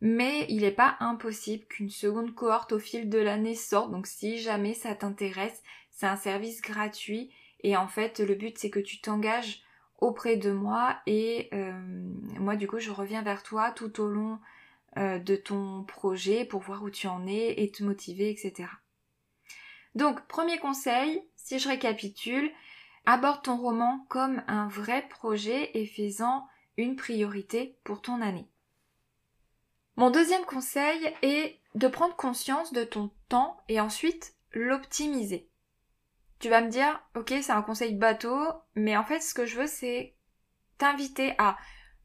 mais 0.00 0.47
il 0.49 0.61
n'est 0.61 0.71
pas 0.71 0.97
impossible 1.00 1.65
qu'une 1.67 1.91
seconde 1.91 2.35
cohorte 2.35 2.73
au 2.73 2.79
fil 2.79 3.09
de 3.09 3.19
l'année 3.19 3.55
sorte, 3.55 3.91
donc 3.91 4.07
si 4.07 4.38
jamais 4.38 4.75
ça 4.75 4.95
t'intéresse, 4.95 5.62
c'est 5.91 6.07
un 6.07 6.17
service 6.17 6.61
gratuit 6.61 7.31
Et 7.62 7.76
en 7.76 7.88
fait, 7.88 8.21
le 8.21 8.35
but 8.35 8.59
c'est 8.59 8.71
que 8.71 8.81
tu 8.81 9.00
t'engages 9.00 9.62
auprès 9.99 10.37
de 10.37 10.53
moi 10.53 10.97
et 11.07 11.49
euh, 11.55 11.73
moi 12.38 12.57
du 12.57 12.69
coup 12.69 12.79
je 12.79 12.91
reviens 12.91 13.23
vers 13.23 13.43
toi 13.43 13.71
tout 13.71 14.00
au 14.00 14.07
long 14.07 14.38
euh, 14.99 15.19
de 15.19 15.37
ton 15.37 15.85
projet 15.85 16.45
pour 16.45 16.62
voir 16.62 16.83
où 16.83 16.91
tu 16.91 17.07
en 17.07 17.26
es 17.26 17.62
et 17.62 17.71
te 17.71 17.85
motiver, 17.85 18.31
etc. 18.31 18.69
Donc, 19.95 20.26
premier 20.26 20.59
conseil, 20.59 21.23
si 21.37 21.59
je 21.59 21.69
récapitule, 21.69 22.50
aborde 23.07 23.43
ton 23.43 23.57
roman 23.57 24.07
comme 24.09 24.43
un 24.47 24.69
vrai 24.69 25.07
projet 25.09 25.71
et 25.75 25.87
fais-en 25.87 26.47
une 26.76 26.97
priorité 26.97 27.79
pour 27.85 28.03
ton 28.03 28.21
année. 28.21 28.47
Mon 29.97 30.11
deuxième 30.11 30.45
conseil 30.45 31.15
est 31.23 31.59
de 31.75 31.88
prendre 31.88 32.17
conscience 32.17 32.73
de 32.73 32.85
ton 32.85 33.11
temps 33.29 33.62
et 33.69 33.81
ensuite 33.81 34.35
l'optimiser. 34.53 35.49
Tu 36.38 36.50
vas 36.50 36.61
me 36.61 36.69
dire, 36.69 37.00
ok, 37.15 37.29
c'est 37.29 37.50
un 37.50 37.62
conseil 37.62 37.95
bateau, 37.95 38.38
mais 38.75 38.97
en 38.97 39.05
fait, 39.05 39.21
ce 39.21 39.33
que 39.33 39.47
je 39.47 39.59
veux, 39.59 39.67
c'est 39.67 40.15
t'inviter 40.76 41.35
à 41.38 41.57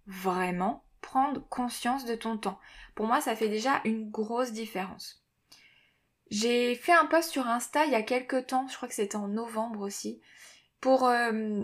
vraiment 0.08 0.86
prendre 1.02 1.46
conscience 1.50 2.06
de 2.06 2.16
ton 2.16 2.38
temps. 2.38 2.60
Pour 2.96 3.08
moi, 3.08 3.20
ça 3.20 3.36
fait 3.36 3.50
déjà 3.50 3.82
une 3.84 4.10
grosse 4.10 4.52
différence. 4.52 5.24
J'ai 6.30 6.76
fait 6.76 6.94
un 6.94 7.06
post 7.06 7.32
sur 7.32 7.48
Insta 7.48 7.86
il 7.86 7.92
y 7.92 7.96
a 7.96 8.04
quelques 8.04 8.48
temps, 8.48 8.68
je 8.70 8.76
crois 8.78 8.88
que 8.88 8.96
c'était 8.96 9.18
en 9.18 9.28
novembre 9.28 9.82
aussi, 9.82 10.22
pour 10.80 11.06
euh, 11.06 11.64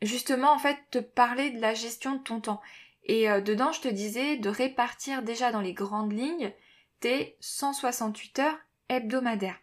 justement 0.00 0.52
en 0.52 0.58
fait 0.58 0.78
te 0.90 0.98
parler 0.98 1.50
de 1.50 1.60
la 1.60 1.74
gestion 1.74 2.16
de 2.16 2.22
ton 2.22 2.40
temps. 2.40 2.62
Et 3.06 3.30
euh, 3.30 3.40
dedans, 3.40 3.72
je 3.72 3.80
te 3.80 3.88
disais 3.88 4.36
de 4.36 4.48
répartir 4.48 5.22
déjà 5.22 5.52
dans 5.52 5.60
les 5.60 5.72
grandes 5.72 6.12
lignes 6.12 6.52
tes 7.00 7.36
168 7.40 8.38
heures 8.40 8.58
hebdomadaires. 8.88 9.58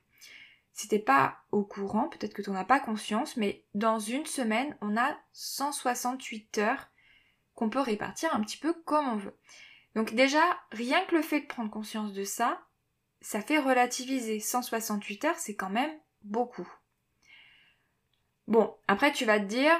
Si 0.72 0.88
t'es 0.88 1.00
pas 1.00 1.38
au 1.52 1.64
courant, 1.64 2.08
peut-être 2.08 2.34
que 2.34 2.42
tu 2.42 2.50
as 2.50 2.66
pas 2.66 2.80
conscience, 2.80 3.38
mais 3.38 3.64
dans 3.76 4.00
une 4.00 4.26
semaine, 4.26 4.76
on 4.82 4.98
a 4.98 5.16
168 5.34 6.58
heures 6.58 6.88
qu'on 7.54 7.70
peut 7.70 7.80
répartir 7.80 8.34
un 8.34 8.42
petit 8.42 8.58
peu 8.58 8.74
comme 8.74 9.08
on 9.08 9.18
veut. 9.18 9.38
Donc 9.94 10.16
déjà, 10.16 10.42
rien 10.72 11.06
que 11.06 11.16
le 11.16 11.22
fait 11.22 11.42
de 11.42 11.46
prendre 11.46 11.70
conscience 11.70 12.14
de 12.14 12.24
ça, 12.24 12.60
ça 13.22 13.42
fait 13.42 13.60
relativiser. 13.60 14.40
168 14.40 15.26
heures, 15.26 15.38
c'est 15.38 15.56
quand 15.56 15.70
même 15.70 15.92
beaucoup. 16.24 16.68
Bon, 18.48 18.76
après 18.88 19.12
tu 19.12 19.26
vas 19.26 19.40
te 19.40 19.46
dire, 19.46 19.80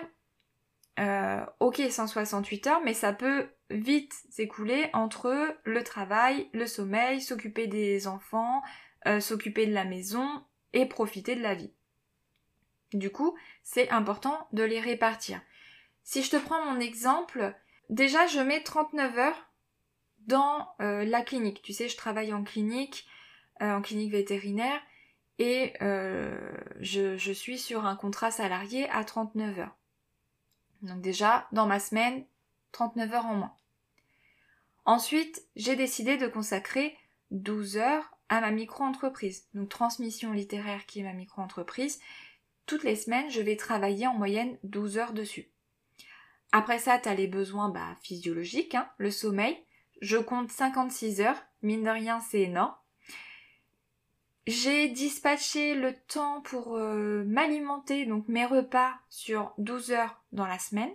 euh, 1.00 1.44
ok 1.60 1.82
168 1.90 2.68
heures, 2.68 2.82
mais 2.84 2.94
ça 2.94 3.14
peut 3.14 3.50
vite 3.72 4.14
s'écouler 4.30 4.90
entre 4.94 5.58
le 5.64 5.84
travail, 5.84 6.50
le 6.54 6.68
sommeil, 6.68 7.20
s'occuper 7.20 7.66
des 7.68 8.08
enfants, 8.08 8.62
euh, 9.08 9.20
s'occuper 9.20 9.66
de 9.66 9.74
la 9.74 9.86
maison 9.86 10.44
et 10.74 10.86
profiter 10.86 11.36
de 11.36 11.42
la 11.42 11.56
vie. 11.56 11.74
Du 12.94 13.12
coup, 13.12 13.36
c'est 13.64 13.90
important 13.90 14.48
de 14.52 14.64
les 14.64 14.80
répartir. 14.80 15.42
Si 16.04 16.22
je 16.22 16.30
te 16.30 16.38
prends 16.38 16.64
mon 16.66 16.80
exemple, 16.80 17.56
déjà 17.90 18.28
je 18.28 18.40
mets 18.40 18.62
39 18.62 19.18
heures 19.18 19.50
dans 20.28 20.70
euh, 20.80 21.06
la 21.06 21.24
clinique. 21.24 21.64
Tu 21.64 21.74
sais, 21.74 21.90
je 21.90 21.98
travaille 21.98 22.34
en 22.34 22.44
clinique, 22.44 23.08
en 23.60 23.82
clinique 23.82 24.12
vétérinaire, 24.12 24.80
et 25.40 25.74
je, 26.80 27.18
je 27.18 27.32
suis 27.32 27.58
sur 27.58 27.86
un 27.86 27.96
contrat 27.96 28.30
salarié 28.30 28.88
à 28.90 29.04
39 29.04 29.60
heures. 29.60 29.76
Donc 30.84 31.02
déjà, 31.02 31.48
dans 31.52 31.66
ma 31.66 31.80
semaine, 31.80 32.26
39 32.74 33.14
heures 33.14 33.26
en 33.26 33.36
moins. 33.36 33.56
Ensuite, 34.86 35.42
j'ai 35.56 35.76
décidé 35.76 36.18
de 36.18 36.28
consacrer 36.28 36.98
12 37.32 37.78
heures 37.78 38.18
à 38.30 38.42
ma 38.42 38.52
micro-entreprise. 38.52 39.48
Donc 39.54 39.70
transmission 39.70 40.34
littéraire 40.34 40.86
qui 40.86 41.00
est 41.00 41.04
ma 41.04 41.14
micro-entreprise. 41.14 42.00
Toutes 42.66 42.84
les 42.84 42.96
semaines, 42.96 43.30
je 43.32 43.42
vais 43.42 43.56
travailler 43.56 44.08
en 44.08 44.14
moyenne 44.14 44.58
12 44.64 44.98
heures 44.98 45.14
dessus. 45.14 45.50
Après 46.52 46.80
ça, 46.80 47.00
tu 47.00 47.10
as 47.10 47.16
les 47.16 47.28
besoins 47.28 47.70
bah, 47.70 47.96
physiologiques, 48.02 48.76
hein, 48.76 48.88
le 48.98 49.10
sommeil. 49.10 49.58
Je 50.02 50.18
compte 50.18 50.52
56 50.52 51.22
heures, 51.22 51.42
mine 51.62 51.84
de 51.84 51.90
rien, 51.90 52.20
c'est 52.20 52.42
énorme. 52.42 52.76
J'ai 54.46 54.90
dispatché 54.90 55.74
le 55.74 55.96
temps 55.96 56.42
pour 56.42 56.76
euh, 56.76 57.24
m'alimenter, 57.26 58.06
donc 58.06 58.28
mes 58.28 58.46
repas, 58.46 58.94
sur 59.10 59.54
12 59.58 59.92
heures 59.92 60.22
dans 60.34 60.46
la 60.46 60.60
semaine. 60.60 60.92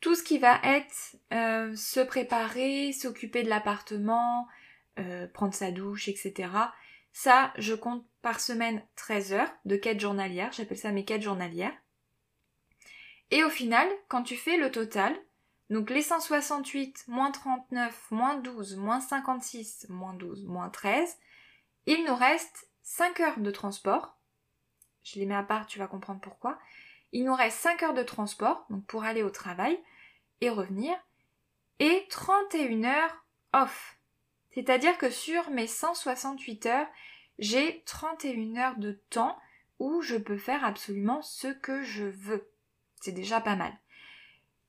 Tout 0.00 0.14
ce 0.14 0.22
qui 0.22 0.38
va 0.38 0.60
être 0.62 1.16
euh, 1.32 1.74
se 1.76 2.00
préparer, 2.00 2.92
s'occuper 2.92 3.42
de 3.42 3.48
l'appartement, 3.48 4.46
euh, 4.98 5.26
prendre 5.28 5.54
sa 5.54 5.70
douche, 5.70 6.08
etc. 6.08 6.50
Ça, 7.12 7.52
je 7.56 7.74
compte 7.74 8.04
par 8.20 8.38
semaine 8.38 8.82
13 8.96 9.32
heures 9.32 9.52
de 9.64 9.76
quête 9.76 10.00
journalière, 10.00 10.52
j'appelle 10.52 10.78
ça 10.78 10.92
mes 10.92 11.04
quêtes 11.04 11.22
journalières. 11.22 11.74
Et 13.30 13.44
au 13.44 13.50
final, 13.50 13.88
quand 14.08 14.24
tu 14.24 14.36
fais 14.36 14.58
le 14.58 14.70
total, 14.70 15.16
donc 15.70 15.88
les 15.88 16.02
168, 16.02 17.04
moins 17.08 17.30
39, 17.30 18.10
moins 18.10 18.36
12, 18.36 18.76
moins 18.76 19.00
56, 19.00 19.86
moins 19.88 20.14
12, 20.14 20.44
moins 20.44 20.68
13, 20.68 21.16
il 21.86 22.04
nous 22.04 22.14
reste 22.14 22.69
5 22.90 23.20
heures 23.20 23.38
de 23.38 23.52
transport. 23.52 24.18
Je 25.04 25.20
les 25.20 25.26
mets 25.26 25.36
à 25.36 25.44
part, 25.44 25.66
tu 25.66 25.78
vas 25.78 25.86
comprendre 25.86 26.20
pourquoi. 26.20 26.58
Il 27.12 27.24
nous 27.24 27.34
reste 27.34 27.58
5 27.58 27.84
heures 27.84 27.94
de 27.94 28.02
transport, 28.02 28.66
donc 28.68 28.84
pour 28.86 29.04
aller 29.04 29.22
au 29.22 29.30
travail 29.30 29.80
et 30.40 30.50
revenir, 30.50 30.96
et 31.78 32.04
31 32.10 32.82
heures 32.82 33.24
off. 33.52 33.96
C'est-à-dire 34.50 34.98
que 34.98 35.08
sur 35.08 35.50
mes 35.50 35.68
168 35.68 36.66
heures, 36.66 36.88
j'ai 37.38 37.84
31 37.86 38.56
heures 38.56 38.76
de 38.76 39.00
temps 39.08 39.38
où 39.78 40.02
je 40.02 40.16
peux 40.16 40.36
faire 40.36 40.64
absolument 40.64 41.22
ce 41.22 41.46
que 41.46 41.84
je 41.84 42.06
veux. 42.06 42.50
C'est 43.00 43.12
déjà 43.12 43.40
pas 43.40 43.54
mal. 43.54 43.72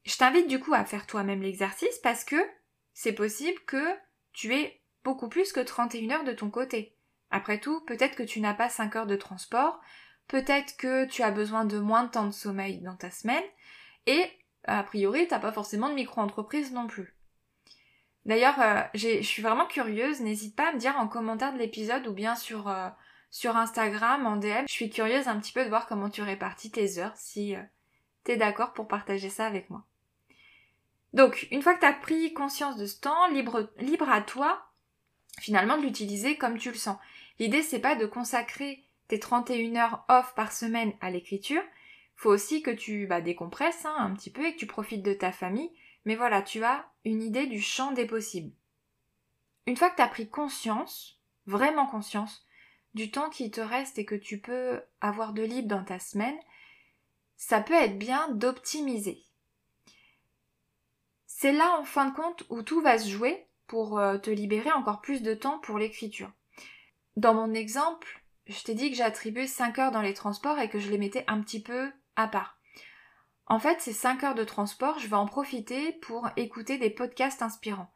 Je 0.04 0.16
t'invite 0.16 0.48
du 0.48 0.60
coup 0.60 0.76
à 0.76 0.86
faire 0.86 1.08
toi-même 1.08 1.42
l'exercice 1.42 1.98
parce 2.04 2.24
que 2.24 2.38
c'est 2.94 3.14
possible 3.14 3.60
que 3.66 3.98
tu 4.32 4.54
aies 4.54 4.80
beaucoup 5.04 5.28
plus 5.28 5.52
que 5.52 5.60
31 5.60 6.12
heures 6.12 6.24
de 6.24 6.34
ton 6.34 6.52
côté. 6.52 6.96
Après 7.32 7.60
tout, 7.60 7.82
peut-être 7.82 8.16
que 8.16 8.24
tu 8.24 8.42
n'as 8.42 8.54
pas 8.54 8.70
5 8.70 8.96
heures 8.96 9.08
de 9.08 9.16
transport, 9.16 9.80
peut-être 10.28 10.78
que 10.78 11.06
tu 11.06 11.24
as 11.24 11.32
besoin 11.32 11.66
de 11.66 11.80
moins 11.80 12.04
de 12.04 12.10
temps 12.12 12.28
de 12.28 12.32
sommeil 12.32 12.80
dans 12.82 12.96
ta 12.96 13.10
semaine, 13.10 13.44
et 14.06 14.24
a 14.66 14.84
priori, 14.84 15.28
t'as 15.28 15.40
pas 15.40 15.52
forcément 15.52 15.90
de 15.90 15.96
micro-entreprise 15.96 16.72
non 16.72 16.88
plus. 16.88 17.16
D'ailleurs, 18.26 18.62
euh, 18.62 18.82
je 18.94 19.22
suis 19.24 19.42
vraiment 19.42 19.66
curieuse, 19.66 20.22
n'hésite 20.22 20.56
pas 20.56 20.70
à 20.70 20.74
me 20.74 20.78
dire 20.78 20.96
en 20.98 21.08
commentaire 21.08 21.54
de 21.54 21.58
l'épisode 21.58 22.06
ou 22.08 22.14
bien 22.14 22.36
sur, 22.36 22.68
euh, 22.68 22.90
Instagram, 23.46 24.28
en 24.28 24.36
DM. 24.36 24.66
Je 24.68 24.74
suis 24.74 24.90
curieuse 24.90 25.28
un 25.28 25.40
petit 25.40 25.54
peu 25.54 25.64
de 25.64 25.70
voir 25.70 25.88
comment 25.88 26.10
tu 26.10 26.22
répartis 26.22 26.70
tes 26.70 27.00
heures, 27.00 27.16
si 27.16 27.56
euh, 27.56 27.62
t'es 28.24 28.38
d'accord 28.38 28.74
pour 28.74 28.88
partager 28.88 29.30
ça 29.30 29.48
avec 29.48 29.70
moi. 29.70 29.86
Donc, 31.14 31.48
une 31.52 31.62
fois 31.62 31.74
que 31.74 31.82
t'as 31.82 31.94
pris 31.94 32.34
conscience 32.34 32.78
de 32.78 32.86
ce 32.86 33.00
temps, 33.00 33.28
libre 33.28 34.10
à 34.10 34.22
toi, 34.22 34.66
finalement, 35.40 35.78
de 35.78 35.84
l'utiliser 35.84 36.38
comme 36.38 36.58
tu 36.58 36.70
le 36.70 36.78
sens. 36.78 36.98
L'idée, 37.42 37.64
c'est 37.64 37.80
pas 37.80 37.96
de 37.96 38.06
consacrer 38.06 38.86
tes 39.08 39.20
31 39.20 39.76
heures 39.76 40.06
off 40.10 40.36
par 40.36 40.52
semaine 40.52 40.94
à 41.02 41.10
l'écriture. 41.10 41.64
Faut 42.16 42.30
aussi 42.30 42.62
que 42.62 42.70
tu 42.70 43.08
bah, 43.08 43.20
décompresses 43.20 43.84
hein, 43.84 43.96
un 43.98 44.14
petit 44.14 44.30
peu 44.30 44.46
et 44.46 44.54
que 44.54 44.60
tu 44.60 44.68
profites 44.68 45.02
de 45.02 45.16
ta 45.16 45.32
famille. 45.32 45.72
Mais 46.06 46.16
voilà, 46.16 46.44
tu 46.44 46.64
as 46.64 46.86
une 47.04 47.24
idée 47.24 47.48
du 47.48 47.60
champ 47.60 47.94
des 47.94 48.06
possibles. 48.06 48.54
Une 49.66 49.76
fois 49.76 49.90
que 49.90 49.96
tu 49.96 50.04
as 50.04 50.08
pris 50.08 50.30
conscience, 50.30 51.20
vraiment 51.48 51.88
conscience, 51.88 52.46
du 52.94 53.10
temps 53.10 53.32
qui 53.32 53.50
te 53.50 53.60
reste 53.60 53.98
et 53.98 54.06
que 54.06 54.14
tu 54.14 54.40
peux 54.40 54.80
avoir 55.02 55.34
de 55.34 55.42
libre 55.42 55.68
dans 55.68 55.84
ta 55.84 55.98
semaine, 55.98 56.38
ça 57.38 57.60
peut 57.60 57.74
être 57.74 57.98
bien 57.98 58.30
d'optimiser. 58.30 59.26
C'est 61.26 61.54
là 61.54 61.76
en 61.80 61.86
fin 61.86 62.06
de 62.06 62.16
compte 62.16 62.44
où 62.52 62.62
tout 62.62 62.82
va 62.82 63.00
se 63.00 63.10
jouer 63.10 63.48
pour 63.66 63.98
euh, 63.98 64.20
te 64.20 64.30
libérer 64.30 64.72
encore 64.72 65.02
plus 65.02 65.24
de 65.24 65.34
temps 65.34 65.58
pour 65.58 65.80
l'écriture. 65.80 66.32
Dans 67.18 67.34
mon 67.34 67.54
exemple, 67.54 68.24
je 68.48 68.64
t'ai 68.64 68.74
dit 68.74 68.90
que 68.90 68.98
j'attribuais 68.98 69.48
5 69.48 69.80
heures 69.80 69.92
dans 69.92 70.02
les 70.02 70.14
transports 70.14 70.60
et 70.60 70.70
que 70.70 70.80
je 70.80 70.90
les 70.90 70.98
mettais 70.98 71.26
un 71.28 71.42
petit 71.42 71.62
peu 71.62 71.92
à 72.16 72.28
part. 72.28 72.58
En 73.48 73.60
fait, 73.60 73.82
ces 73.82 73.94
5 73.94 74.24
heures 74.24 74.36
de 74.36 74.44
transport, 74.44 75.00
je 75.00 75.08
vais 75.08 75.16
en 75.16 75.26
profiter 75.26 75.94
pour 76.02 76.30
écouter 76.38 76.78
des 76.78 76.90
podcasts 76.90 77.42
inspirants. 77.42 77.92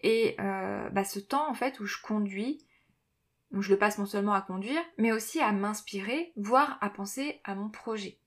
Et 0.00 0.36
euh, 0.40 0.88
bah, 0.90 1.04
ce 1.04 1.18
temps, 1.18 1.48
en 1.48 1.54
fait, 1.54 1.78
où 1.80 1.86
je 1.86 2.00
conduis, 2.00 2.66
où 3.52 3.62
je 3.62 3.70
le 3.70 3.78
passe 3.78 3.98
non 3.98 4.06
seulement 4.06 4.32
à 4.32 4.40
conduire, 4.40 4.82
mais 4.98 5.12
aussi 5.12 5.40
à 5.40 5.52
m'inspirer, 5.52 6.32
voire 6.36 6.78
à 6.80 6.90
penser 6.90 7.40
à 7.44 7.54
mon 7.54 7.68
projet. 7.68 8.18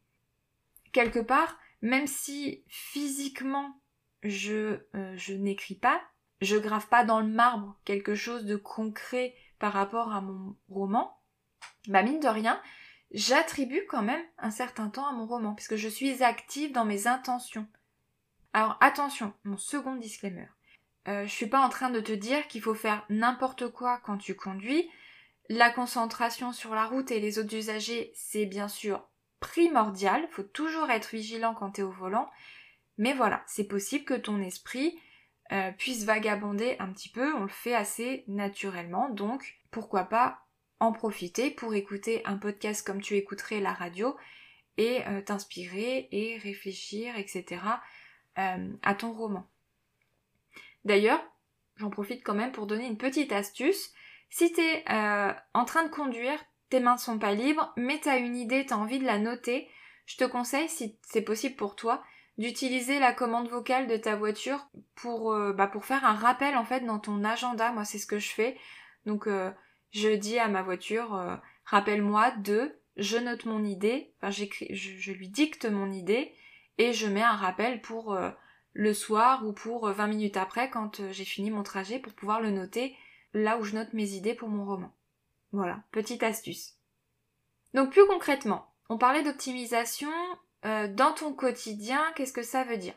Quelque 0.94 1.20
part, 1.20 1.58
même 1.82 2.08
si 2.08 2.63
physiquement 2.67 3.82
je, 4.24 4.79
euh, 4.96 5.15
je 5.17 5.34
n'écris 5.34 5.75
pas, 5.75 6.01
je 6.41 6.58
grave 6.58 6.88
pas 6.88 7.03
dans 7.03 7.20
le 7.20 7.27
marbre 7.27 7.79
quelque 7.86 8.15
chose 8.15 8.46
de 8.46 8.56
concret 8.56 9.36
par 9.60 9.74
rapport 9.74 10.14
à 10.14 10.22
mon 10.22 10.56
roman, 10.70 11.20
bah 11.88 12.04
mine 12.04 12.20
de 12.20 12.28
rien, 12.28 12.62
j'attribue 13.12 13.86
quand 13.90 14.04
même 14.04 14.24
un 14.38 14.52
certain 14.52 14.90
temps 14.90 15.08
à 15.08 15.14
mon 15.14 15.26
roman, 15.26 15.54
puisque 15.54 15.76
je 15.76 15.90
suis 15.90 16.24
active 16.24 16.72
dans 16.72 16.86
mes 16.86 17.08
intentions. 17.08 17.68
Alors 18.54 18.78
attention, 18.82 19.34
mon 19.44 19.58
second 19.58 19.96
disclaimer. 19.96 20.48
Euh, 21.08 21.26
je 21.26 21.32
suis 21.32 21.48
pas 21.48 21.62
en 21.62 21.70
train 21.70 21.90
de 21.90 22.02
te 22.02 22.12
dire 22.12 22.48
qu'il 22.48 22.62
faut 22.62 22.74
faire 22.74 23.06
n'importe 23.10 23.70
quoi 23.70 24.00
quand 24.04 24.18
tu 24.18 24.36
conduis. 24.36 24.90
La 25.50 25.70
concentration 25.72 26.52
sur 26.52 26.76
la 26.76 26.86
route 26.86 27.12
et 27.12 27.20
les 27.20 27.40
autres 27.40 27.56
usagers, 27.56 28.12
c'est 28.16 28.46
bien 28.46 28.68
sûr 28.68 29.08
primordial, 29.40 30.28
faut 30.32 30.44
toujours 30.44 30.90
être 30.90 31.12
vigilant 31.12 31.54
quand 31.54 31.72
tu 31.72 31.82
es 31.82 31.84
au 31.84 31.92
volant, 31.92 32.30
mais 32.98 33.14
voilà, 33.14 33.44
c'est 33.46 33.68
possible 33.68 34.04
que 34.04 34.16
ton 34.16 34.42
esprit 34.42 35.00
euh, 35.51 35.72
puisse 35.72 36.04
vagabonder 36.04 36.75
un 36.80 36.92
petit 36.92 37.10
peu, 37.10 37.34
on 37.34 37.42
le 37.42 37.48
fait 37.48 37.74
assez 37.74 38.24
naturellement, 38.27 39.10
donc 39.10 39.58
pourquoi 39.72 40.04
pas 40.04 40.39
en 40.80 40.92
profiter 40.92 41.51
pour 41.51 41.74
écouter 41.74 42.22
un 42.25 42.38
podcast 42.38 42.86
comme 42.86 43.01
tu 43.01 43.16
écouterais 43.16 43.60
la 43.60 43.74
radio 43.74 44.16
et 44.77 45.06
euh, 45.08 45.22
t'inspirer 45.22 46.08
et 46.12 46.38
réfléchir, 46.38 47.18
etc. 47.18 47.62
Euh, 48.38 48.74
à 48.84 48.94
ton 48.94 49.13
roman. 49.13 49.48
D'ailleurs, 50.86 51.24
j'en 51.77 51.89
profite 51.89 52.24
quand 52.24 52.36
même 52.36 52.51
pour 52.51 52.68
donner 52.68 52.86
une 52.86 52.98
petite 52.98 53.32
astuce. 53.32 53.94
Si 54.30 54.51
tu 54.51 54.62
es 54.62 54.84
en 54.89 55.66
train 55.66 55.84
de 55.84 55.92
conduire, 55.92 56.39
tes 56.70 56.80
mains 56.80 56.98
sont 56.98 57.18
pas 57.18 57.34
libres, 57.34 57.74
mais 57.77 58.00
tu 58.00 58.10
as 58.10 58.18
une 58.18 58.36
idée, 58.36 58.66
tu 58.66 58.74
as 58.74 58.77
envie 58.77 59.00
de 59.00 59.06
la 59.06 59.20
noter, 59.20 59.70
je 60.06 60.18
te 60.18 60.24
conseille, 60.25 60.70
si 60.70 61.00
c'est 61.01 61.22
possible 61.22 61.56
pour 61.56 61.75
toi, 61.75 62.04
d'utiliser 62.38 63.00
la 63.00 63.13
commande 63.13 63.50
vocale 63.50 63.88
de 63.88 63.98
ta 63.98 64.15
voiture 64.15 64.67
pour, 64.96 65.32
euh, 65.32 65.53
bah, 65.53 65.67
pour 65.67 65.86
faire 65.86 66.06
un 66.06 66.13
rappel 66.13 66.56
en 66.56 66.65
fait 66.65 66.82
dans 66.82 67.00
ton 67.00 67.24
agenda. 67.24 67.72
Moi, 67.72 67.86
c'est 67.86 67.98
ce 67.98 68.08
que 68.08 68.20
je 68.20 68.29
fais. 68.29 68.58
Donc, 69.06 69.27
euh, 69.27 69.51
je 69.91 70.10
dis 70.10 70.38
à 70.38 70.48
ma 70.48 70.62
voiture, 70.62 71.15
euh, 71.15 71.36
rappelle-moi 71.65 72.32
de, 72.32 72.77
je 72.98 73.17
note 73.17 73.46
mon 73.46 73.63
idée, 73.63 74.13
enfin, 74.17 74.29
j'écris, 74.29 74.75
je, 74.75 74.98
je, 74.98 75.12
lui 75.12 75.29
dicte 75.29 75.65
mon 75.65 75.91
idée 75.91 76.34
et 76.77 76.94
je 76.94 77.08
mets 77.08 77.24
un 77.24 77.36
rappel 77.36 77.82
pour 77.82 78.17
le 78.74 78.94
soir 78.94 79.46
ou 79.46 79.53
pour 79.53 79.89
20 79.89 80.08
minutes 80.08 80.38
après 80.38 80.70
quand 80.70 81.12
j'ai 81.12 81.25
fini 81.25 81.50
mon 81.50 81.63
trajet 81.63 81.98
pour 81.98 82.13
pouvoir 82.13 82.39
le 82.39 82.51
noter 82.51 82.96
là 83.34 83.58
où 83.58 83.63
je 83.63 83.74
note 83.74 83.94
mes 83.94 84.12
idées 84.12 84.36
pour 84.36 84.50
mon 84.50 84.65
roman. 84.65 84.94
Voilà, 85.51 85.84
petite 85.91 86.22
astuce. 86.22 86.75
Donc 87.74 87.91
plus 87.91 88.06
concrètement, 88.06 88.74
on 88.89 88.98
parlait 88.98 89.24
d'optimisation 89.24 90.12
euh, 90.66 90.88
dans 90.88 91.14
ton 91.14 91.34
quotidien, 91.34 92.04
qu'est-ce 92.16 92.34
que 92.34 92.44
ça 92.44 92.64
veut 92.64 92.78
dire? 92.78 92.96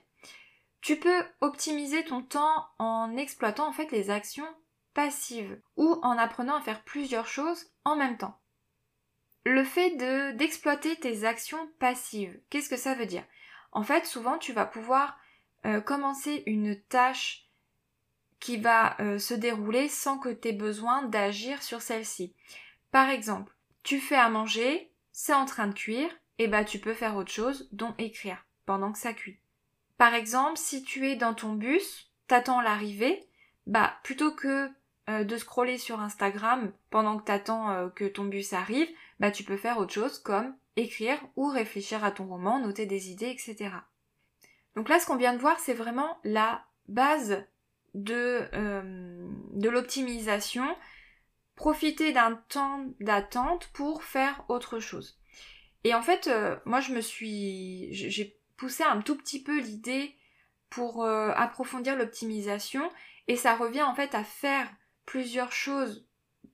Tu 0.81 0.97
peux 0.97 1.25
optimiser 1.41 2.05
ton 2.05 2.23
temps 2.23 2.69
en 2.79 3.17
exploitant 3.17 3.69
en 3.69 3.73
fait 3.73 3.93
les 3.93 4.11
actions 4.11 4.49
passives 4.95 5.61
ou 5.77 5.99
en 6.03 6.17
apprenant 6.17 6.57
à 6.57 6.63
faire 6.63 6.83
plusieurs 6.85 7.27
choses 7.27 7.67
en 7.85 7.97
même 7.97 8.17
temps. 8.17 8.41
Le 9.45 9.65
fait 9.65 9.91
de 9.97 10.33
d'exploiter 10.33 10.97
tes 10.97 11.25
actions 11.25 11.71
passives, 11.79 12.39
qu'est-ce 12.51 12.69
que 12.69 12.77
ça 12.77 12.95
veut 12.95 13.07
dire? 13.07 13.25
En 13.73 13.83
fait, 13.83 14.05
souvent 14.05 14.39
tu 14.39 14.53
vas 14.53 14.67
pouvoir 14.67 15.19
euh, 15.67 15.81
commencer 15.81 16.43
une 16.47 16.81
tâche 16.81 17.47
qui 18.39 18.57
va 18.57 18.97
euh, 19.01 19.19
se 19.19 19.35
dérouler 19.35 19.89
sans 19.89 20.19
que 20.19 20.31
tu 20.31 20.49
aies 20.49 20.53
besoin 20.53 21.03
d'agir 21.03 21.63
sur 21.63 21.83
celle-ci. 21.83 22.35
Par 22.91 23.11
exemple, 23.11 23.55
tu 23.83 24.01
fais 24.01 24.17
à 24.17 24.31
manger, 24.31 24.93
c'est 25.13 25.35
en 25.35 25.45
train 25.45 25.69
de 25.69 25.75
cuire, 25.75 26.11
et 26.41 26.49
bah 26.49 26.65
tu 26.65 26.79
peux 26.79 26.95
faire 26.95 27.17
autre 27.17 27.31
chose, 27.31 27.69
dont 27.71 27.95
écrire, 27.99 28.47
pendant 28.65 28.93
que 28.93 28.99
ça 28.99 29.13
cuit. 29.13 29.39
Par 29.99 30.15
exemple, 30.15 30.57
si 30.57 30.83
tu 30.83 31.07
es 31.07 31.15
dans 31.15 31.35
ton 31.35 31.53
bus, 31.53 32.11
t'attends 32.29 32.63
l'arrivée, 32.63 33.29
bah 33.67 33.99
plutôt 34.05 34.33
que 34.33 34.71
euh, 35.11 35.23
de 35.23 35.37
scroller 35.37 35.77
sur 35.77 36.01
Instagram 36.01 36.73
pendant 36.89 37.19
que 37.19 37.25
t'attends 37.25 37.71
euh, 37.73 37.89
que 37.91 38.07
ton 38.07 38.25
bus 38.25 38.55
arrive, 38.55 38.89
bah 39.21 39.31
tu 39.31 39.45
peux 39.45 39.59
faire 39.59 39.77
autre 39.77 39.93
chose 39.93 40.19
comme 40.19 40.57
écrire 40.77 41.19
ou 41.37 41.47
réfléchir 41.49 42.05
à 42.05 42.11
ton 42.11 42.27
roman, 42.27 42.59
noter 42.59 42.87
des 42.87 43.11
idées, 43.11 43.29
etc. 43.29 43.73
Donc 44.77 44.89
là, 44.89 44.99
ce 44.99 45.05
qu'on 45.05 45.17
vient 45.17 45.35
de 45.35 45.41
voir, 45.41 45.61
c'est 45.61 45.75
vraiment 45.75 46.17
la 46.25 46.65
base 46.89 47.45
de, 47.93 48.49
euh, 48.55 49.29
de 49.53 49.69
l'optimisation, 49.69 50.75
profiter 51.55 52.15
d'un 52.15 52.37
temps 52.49 52.87
d'attente 52.99 53.69
pour 53.75 54.03
faire 54.05 54.43
autre 54.49 54.79
chose. 54.79 55.20
Et 55.85 55.95
en 55.95 56.03
fait, 56.03 56.27
euh, 56.27 56.57
moi 56.65 56.81
je 56.81 56.93
me 56.93 57.01
suis. 57.01 57.89
J'ai 57.93 58.39
poussé 58.57 58.83
un 58.83 59.01
tout 59.01 59.17
petit 59.17 59.43
peu 59.43 59.59
l'idée 59.59 60.17
pour 60.69 61.05
euh, 61.05 61.33
approfondir 61.35 61.97
l'optimisation 61.97 62.91
et 63.29 63.37
ça 63.37 63.57
revient 63.57 63.83
en 63.83 63.95
fait 63.95 64.15
à 64.15 64.25
faire 64.25 64.71
plusieurs 65.07 65.53
choses 65.53 66.07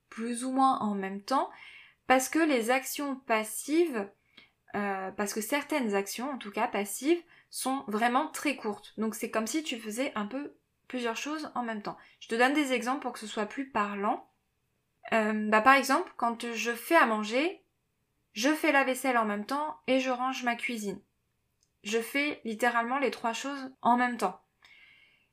plus 0.09 0.43
ou 0.43 0.51
moins 0.51 0.79
en 0.79 0.95
même 0.95 1.21
temps 1.21 1.49
parce 2.07 2.29
que 2.29 2.39
les 2.39 2.71
actions 2.71 3.17
passives, 3.17 4.09
parce 4.73 5.33
que 5.33 5.41
certaines 5.41 5.93
actions 5.93 6.29
en 6.29 6.37
tout 6.37 6.51
cas 6.51 6.67
passives, 6.67 7.21
sont 7.49 7.83
vraiment 7.87 8.27
très 8.27 8.55
courtes. 8.55 8.93
Donc 8.97 9.15
c'est 9.15 9.31
comme 9.31 9.47
si 9.47 9.63
tu 9.63 9.77
faisais 9.77 10.11
un 10.15 10.25
peu 10.25 10.53
plusieurs 10.87 11.17
choses 11.17 11.51
en 11.55 11.63
même 11.63 11.81
temps. 11.81 11.97
Je 12.19 12.27
te 12.27 12.35
donne 12.35 12.53
des 12.53 12.73
exemples 12.73 13.01
pour 13.01 13.13
que 13.13 13.19
ce 13.19 13.27
soit 13.27 13.45
plus 13.45 13.69
parlant. 13.69 14.29
Euh, 15.13 15.49
bah, 15.49 15.61
par 15.61 15.73
exemple, 15.73 16.11
quand 16.17 16.53
je 16.53 16.71
fais 16.71 16.95
à 16.95 17.05
manger, 17.05 17.63
je 18.37 18.53
fais 18.53 18.71
la 18.71 18.83
vaisselle 18.83 19.17
en 19.17 19.25
même 19.25 19.47
temps 19.47 19.79
et 19.87 19.99
je 19.99 20.11
range 20.11 20.43
ma 20.43 20.55
cuisine. 20.55 21.01
Je 21.83 21.97
fais 21.97 22.39
littéralement 22.45 22.99
les 22.99 23.09
trois 23.09 23.33
choses 23.33 23.73
en 23.81 23.97
même 23.97 24.17
temps. 24.17 24.39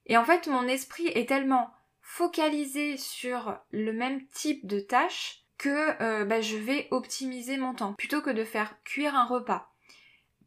Et 0.07 0.17
en 0.17 0.25
fait, 0.25 0.47
mon 0.47 0.67
esprit 0.67 1.09
est 1.09 1.29
tellement 1.29 1.71
focalisé 2.01 2.97
sur 2.97 3.59
le 3.73 3.93
même 3.93 4.27
type 4.29 4.67
de 4.67 4.81
tâche 4.81 5.45
que 5.59 6.03
euh, 6.03 6.25
bah, 6.25 6.41
je 6.41 6.57
vais 6.57 6.89
optimiser 6.93 7.59
mon 7.59 7.75
temps. 7.75 7.93
Plutôt 7.93 8.23
que 8.23 8.31
de 8.31 8.43
faire 8.43 8.83
cuire 8.85 9.15
un 9.15 9.27
repas, 9.27 9.71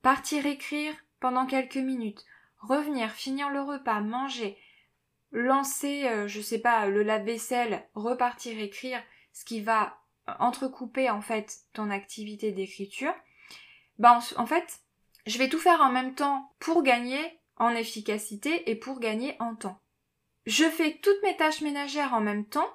partir 0.02 0.48
écrire 0.48 0.96
pendant 1.20 1.46
quelques 1.46 1.78
minutes, 1.78 2.26
revenir, 2.58 3.12
finir 3.12 3.52
le 3.52 3.62
repas, 3.62 4.02
manger, 4.02 4.58
lancer, 5.30 6.08
euh, 6.08 6.28
je 6.28 6.42
sais 6.42 6.60
pas, 6.60 6.88
le 6.88 7.04
lave-vaisselle, 7.04 7.88
repartir 7.94 8.60
écrire, 8.60 9.00
ce 9.32 9.46
qui 9.46 9.62
va 9.62 10.00
entrecouper 10.40 11.10
en 11.10 11.22
fait 11.22 11.60
ton 11.74 11.90
activité 11.90 12.52
d'écriture, 12.52 13.14
bah 14.00 14.20
en, 14.38 14.46
fait, 14.46 14.80
je 15.26 15.38
vais 15.38 15.50
tout 15.50 15.60
faire 15.60 15.82
en 15.82 15.92
même 15.92 16.14
temps 16.14 16.52
pour 16.60 16.84
gagner 16.84 17.20
en 17.58 17.72
efficacité 17.72 18.70
et 18.70 18.76
pour 18.76 19.00
gagner 19.00 19.36
en 19.40 19.56
temps. 19.56 19.80
Je 20.46 20.66
fais 20.66 21.00
toutes 21.02 21.22
mes 21.24 21.36
tâches 21.36 21.62
ménagères 21.62 22.14
en 22.14 22.22
même 22.22 22.46
temps, 22.46 22.70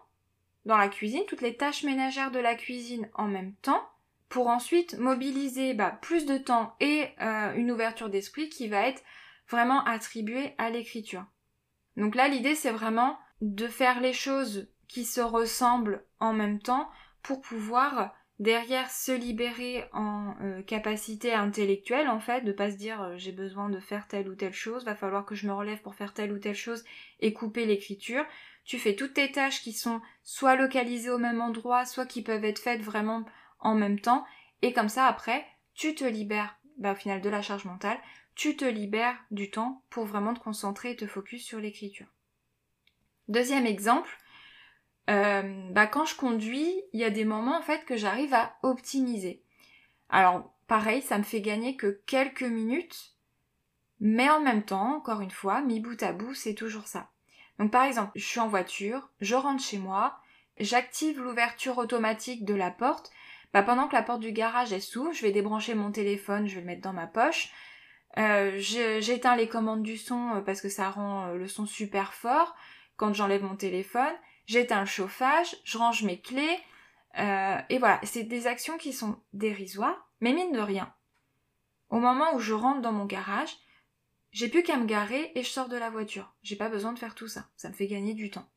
dans 0.65 0.77
la 0.77 0.89
cuisine, 0.89 1.25
toutes 1.27 1.41
les 1.41 1.57
tâches 1.57 1.85
ménagères 1.85 2.31
de 2.31 2.39
la 2.39 2.55
cuisine 2.55 3.09
en 3.15 3.29
même 3.29 3.55
temps, 3.63 3.89
pour 4.29 4.49
ensuite 4.49 4.99
mobiliser 4.99 5.75
bah, 5.75 5.99
plus 6.03 6.27
de 6.27 6.39
temps 6.39 6.75
et 6.81 7.09
euh, 7.21 7.55
une 7.55 7.71
ouverture 7.71 8.09
d'esprit 8.09 8.49
qui 8.49 8.69
va 8.69 8.87
être 8.89 9.03
vraiment 9.49 9.85
attribuée 9.85 10.55
à 10.59 10.71
l'écriture. 10.71 11.25
Donc 11.97 12.15
là, 12.15 12.29
l'idée, 12.29 12.55
c'est 12.55 12.71
vraiment 12.71 13.19
de 13.41 13.69
faire 13.69 14.01
les 14.01 14.13
choses 14.13 14.69
qui 14.89 15.05
se 15.05 15.21
ressemblent 15.21 16.05
en 16.21 16.33
même 16.33 16.61
temps 16.61 16.89
pour 17.23 17.41
pouvoir 17.41 18.15
derrière 18.39 18.91
se 18.91 19.13
libérer 19.13 19.85
en 19.93 20.35
euh, 20.41 20.63
capacité 20.63 21.33
intellectuelle 21.33 22.09
en 22.09 22.19
fait, 22.19 22.43
de 22.43 22.53
pas 22.53 22.71
se 22.71 22.77
dire 22.77 23.01
euh, 23.03 23.15
j'ai 23.17 23.33
besoin 23.33 23.69
de 23.69 23.79
faire 23.79 24.09
telle 24.09 24.29
ou 24.29 24.35
telle 24.35 24.53
chose, 24.53 24.85
va 24.85 24.97
falloir 24.97 25.25
que 25.25 25.35
je 25.35 25.47
me 25.47 25.53
relève 25.53 25.81
pour 25.81 25.95
faire 25.95 26.15
telle 26.15 26.33
ou 26.33 26.39
telle 26.39 26.55
chose 26.55 26.85
et 27.21 27.33
couper 27.33 27.67
l'écriture. 27.67 28.25
Tu 28.65 28.79
fais 28.79 28.97
toutes 28.97 29.15
tes 29.15 29.31
tâches 29.31 29.63
qui 29.63 29.73
sont 29.73 30.01
soit 30.23 30.57
localisées 30.57 31.11
au 31.11 31.19
même 31.19 31.41
endroit, 31.41 31.85
soit 31.85 32.07
qui 32.07 32.23
peuvent 32.23 32.45
être 32.45 32.59
faites 32.59 32.83
vraiment 32.83 33.25
en 33.61 33.75
même 33.75 34.01
temps, 34.01 34.25
et 34.63 34.73
comme 34.73 34.89
ça 34.89 35.07
après, 35.07 35.45
tu 35.75 35.95
te 35.95 36.05
libères 36.05 36.57
bah, 36.79 36.93
au 36.93 36.97
final 36.97 37.21
de 37.21 37.29
la 37.29 37.43
charge 37.43 37.65
mentale 37.65 37.99
tu 38.35 38.57
te 38.57 38.65
libères 38.65 39.19
du 39.31 39.51
temps 39.51 39.83
pour 39.91 40.05
vraiment 40.05 40.35
te 40.35 40.41
concentrer 40.41 40.93
et 40.93 40.97
te 40.97 41.07
focus 41.07 41.45
sur 41.45 41.61
l'écriture. 41.61 42.07
Deuxième 43.29 43.67
exemple, 43.67 44.19
euh, 45.11 45.71
bah 45.71 45.87
quand 45.87 46.05
je 46.05 46.17
conduis, 46.17 46.83
il 46.93 47.01
y 47.01 47.05
a 47.05 47.11
des 47.11 47.25
moments 47.25 47.59
en 47.59 47.63
fait 47.63 47.85
que 47.85 47.97
j'arrive 47.97 48.35
à 48.35 48.57
optimiser. 48.63 49.43
Alors 50.09 50.53
pareil, 50.69 51.03
ça 51.03 51.19
me 51.19 51.23
fait 51.23 51.41
gagner 51.41 51.77
que 51.77 52.01
quelques 52.07 52.43
minutes, 52.43 53.15
mais 54.01 54.29
en 54.31 54.41
même 54.41 54.63
temps, 54.63 54.97
encore 54.97 55.21
une 55.21 55.31
fois, 55.31 55.61
mi 55.61 55.81
bout 55.81 56.03
à 56.03 56.13
bout, 56.13 56.35
c'est 56.35 56.55
toujours 56.55 56.87
ça. 56.87 57.11
Donc 57.59 57.71
par 57.71 57.85
exemple, 57.85 58.13
je 58.15 58.25
suis 58.25 58.41
en 58.41 58.49
voiture, 58.49 59.09
je 59.21 59.35
rentre 59.35 59.63
chez 59.63 59.79
moi, 59.79 60.19
j'active 60.59 61.21
l'ouverture 61.21 61.79
automatique 61.79 62.45
de 62.45 62.55
la 62.55 62.71
porte. 62.71 63.11
Bah 63.53 63.63
pendant 63.63 63.87
que 63.87 63.95
la 63.95 64.03
porte 64.03 64.21
du 64.21 64.33
garage 64.33 64.73
est 64.73 64.81
s'ouvre, 64.81 65.13
je 65.13 65.23
vais 65.23 65.33
débrancher 65.33 65.75
mon 65.75 65.93
téléphone, 65.93 66.47
je 66.47 66.55
vais 66.55 66.61
le 66.61 66.67
mettre 66.67 66.83
dans 66.83 66.95
ma 66.95 67.07
poche. 67.07 67.53
Euh, 68.19 68.59
j'éteins 68.59 69.37
les 69.37 69.49
commandes 69.49 69.83
du 69.83 69.97
son 69.97 70.37
euh, 70.37 70.41
parce 70.41 70.61
que 70.61 70.69
ça 70.69 70.91
rend 70.91 71.29
euh, 71.29 71.37
le 71.37 71.49
son 71.49 71.65
super 71.65 72.13
fort 72.13 72.55
quand 72.97 73.15
j'enlève 73.15 73.43
mon 73.43 73.57
téléphone. 73.57 74.13
J'éteins 74.53 74.81
le 74.81 74.87
chauffage, 74.87 75.57
je 75.65 75.79
range 75.79 76.03
mes 76.03 76.21
clés. 76.21 76.59
et 77.17 77.79
voilà, 77.79 78.01
c'est 78.03 78.25
des 78.25 78.47
actions 78.47 78.77
qui 78.77 78.93
sont 78.93 79.19
dérisoires, 79.33 80.11
mais 80.21 80.33
mine 80.33 80.53
de 80.53 80.61
rien. 80.61 80.93
Au 81.89 81.99
moment 81.99 82.35
où 82.35 82.39
je 82.39 82.53
rentre 82.53 82.83
dans 82.83 82.93
mon 82.93 83.07
garage, 83.07 83.57
j'ai 84.31 84.49
plus 84.49 84.63
qu'à 84.63 84.77
me 84.77 84.87
garer 84.87 85.33
et 85.35 85.43
je 85.43 85.49
sors 85.49 85.69
de 85.69 85.77
la 85.77 85.91
voiture. 85.91 86.35
J'ai 86.43 86.57
pas 86.57 86.69
besoin 86.69 86.93
de 86.93 86.99
faire 86.99 87.15
tout 87.15 87.29
ça. 87.29 87.49
Ça 87.57 87.69
me 87.69 87.75
fait 87.75 87.87
gagner 87.87 88.15
du 88.15 88.31
temps. 88.31 88.49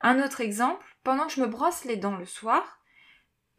Un 0.00 0.22
autre 0.22 0.42
exemple, 0.42 0.84
pendant 1.02 1.26
que 1.26 1.32
je 1.32 1.40
me 1.40 1.46
brosse 1.46 1.84
les 1.84 1.96
dents 1.96 2.16
le 2.16 2.26
soir, 2.26 2.82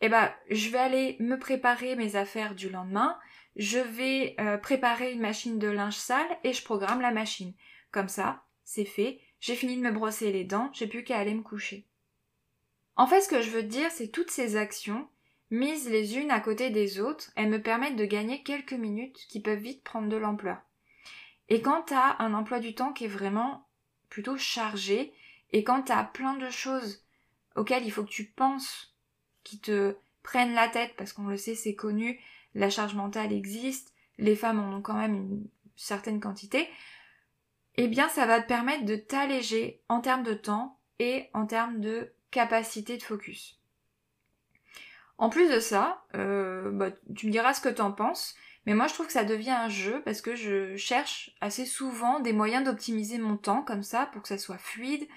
eh 0.02 0.10
ben, 0.10 0.32
je 0.50 0.70
vais 0.70 0.80
aller 0.80 1.18
me 1.20 1.38
préparer 1.38 1.96
mes 1.96 2.16
affaires 2.16 2.56
du 2.56 2.70
lendemain 2.70 3.18
je 3.56 3.80
vais 3.80 4.36
euh, 4.40 4.58
préparer 4.58 5.12
une 5.12 5.22
machine 5.22 5.60
de 5.60 5.68
linge 5.68 5.98
sale 5.98 6.28
et 6.44 6.54
je 6.54 6.64
programme 6.64 7.02
la 7.02 7.12
machine. 7.12 7.54
Comme 7.92 8.08
ça, 8.08 8.44
c'est 8.64 8.86
fait, 8.86 9.20
j'ai 9.42 9.56
fini 9.56 9.76
de 9.76 9.82
me 9.82 9.92
brosser 9.92 10.32
les 10.32 10.46
dents, 10.46 10.70
j'ai 10.72 10.88
plus 10.88 11.04
qu'à 11.04 11.18
aller 11.18 11.34
me 11.34 11.42
coucher. 11.42 11.86
En 12.96 13.08
fait, 13.08 13.22
ce 13.22 13.28
que 13.28 13.42
je 13.42 13.50
veux 13.50 13.64
dire, 13.64 13.92
c'est 13.92 14.10
toutes 14.10 14.32
ces 14.32 14.56
actions, 14.56 15.10
mises 15.50 15.90
les 15.90 16.18
unes 16.18 16.32
à 16.32 16.40
côté 16.40 16.70
des 16.70 17.00
autres, 17.00 17.32
elles 17.36 17.50
me 17.50 17.62
permettent 17.62 17.96
de 17.96 18.06
gagner 18.06 18.44
quelques 18.44 18.74
minutes 18.74 19.26
qui 19.28 19.42
peuvent 19.42 19.60
vite 19.60 19.84
prendre 19.84 20.08
de 20.08 20.16
l'ampleur. 20.16 20.62
Et 21.50 21.62
quand 21.62 21.84
tu 21.88 21.94
as 21.94 22.22
un 22.22 22.34
emploi 22.34 22.60
du 22.60 22.76
temps 22.76 22.94
qui 22.94 23.06
est 23.06 23.10
vraiment 23.10 23.68
plutôt 24.10 24.38
chargé, 24.38 25.12
et 25.52 25.64
quand 25.64 25.84
tu 25.84 25.92
as 25.92 26.04
plein 26.04 26.36
de 26.36 26.50
choses 26.50 27.04
auxquelles 27.56 27.86
il 27.86 27.92
faut 27.92 28.04
que 28.04 28.10
tu 28.10 28.26
penses, 28.26 28.96
qui 29.44 29.60
te 29.60 29.96
prennent 30.22 30.54
la 30.54 30.68
tête, 30.68 30.94
parce 30.98 31.14
qu'on 31.14 31.28
le 31.28 31.38
sait, 31.38 31.56
c'est 31.56 31.76
connu, 31.76 32.20
la 32.54 32.70
charge 32.70 32.94
mentale 32.94 33.34
existe, 33.34 33.94
les 34.20 34.36
femmes 34.36 34.60
en 34.60 34.78
ont 34.78 34.82
quand 34.82 34.98
même 34.98 35.16
une 35.16 35.48
certaine 35.76 36.20
quantité, 36.20 36.70
eh 37.76 37.88
bien 37.88 38.10
ça 38.10 38.26
va 38.26 38.42
te 38.42 38.48
permettre 38.48 38.86
de 38.86 38.96
t'alléger 38.96 39.82
en 39.90 40.02
termes 40.02 40.24
de 40.24 40.34
temps 40.34 40.80
et 41.00 41.30
en 41.34 41.46
termes 41.46 41.80
de 41.80 42.14
capacité 42.32 42.98
de 42.98 43.04
focus. 43.04 43.60
En 45.18 45.30
plus 45.30 45.50
de 45.50 45.60
ça, 45.60 46.04
euh, 46.16 46.72
bah, 46.72 46.90
tu 47.16 47.28
me 47.28 47.32
diras 47.32 47.54
ce 47.54 47.62
que 47.62 47.70
tu 47.70 47.82
en 47.82 47.92
penses, 47.92 48.36
mais 48.66 48.74
moi 48.74 48.88
je 48.88 48.94
trouve 48.94 49.08
que 49.08 49.14
ça 49.14 49.24
devient 49.24 49.52
un 49.52 49.70
jeu 49.70 50.02
parce 50.04 50.22
que 50.22 50.36
je 50.36 50.76
cherche 50.78 51.36
assez 51.42 51.66
souvent 51.66 52.20
des 52.20 52.34
moyens 52.34 52.64
d'optimiser 52.64 53.20
mon 53.20 53.38
temps 53.38 53.62
comme 53.62 53.84
ça 53.84 54.08
pour 54.08 54.24
que 54.24 54.28
ça 54.28 54.38
soit 54.38 54.58
fluide, 54.58 55.08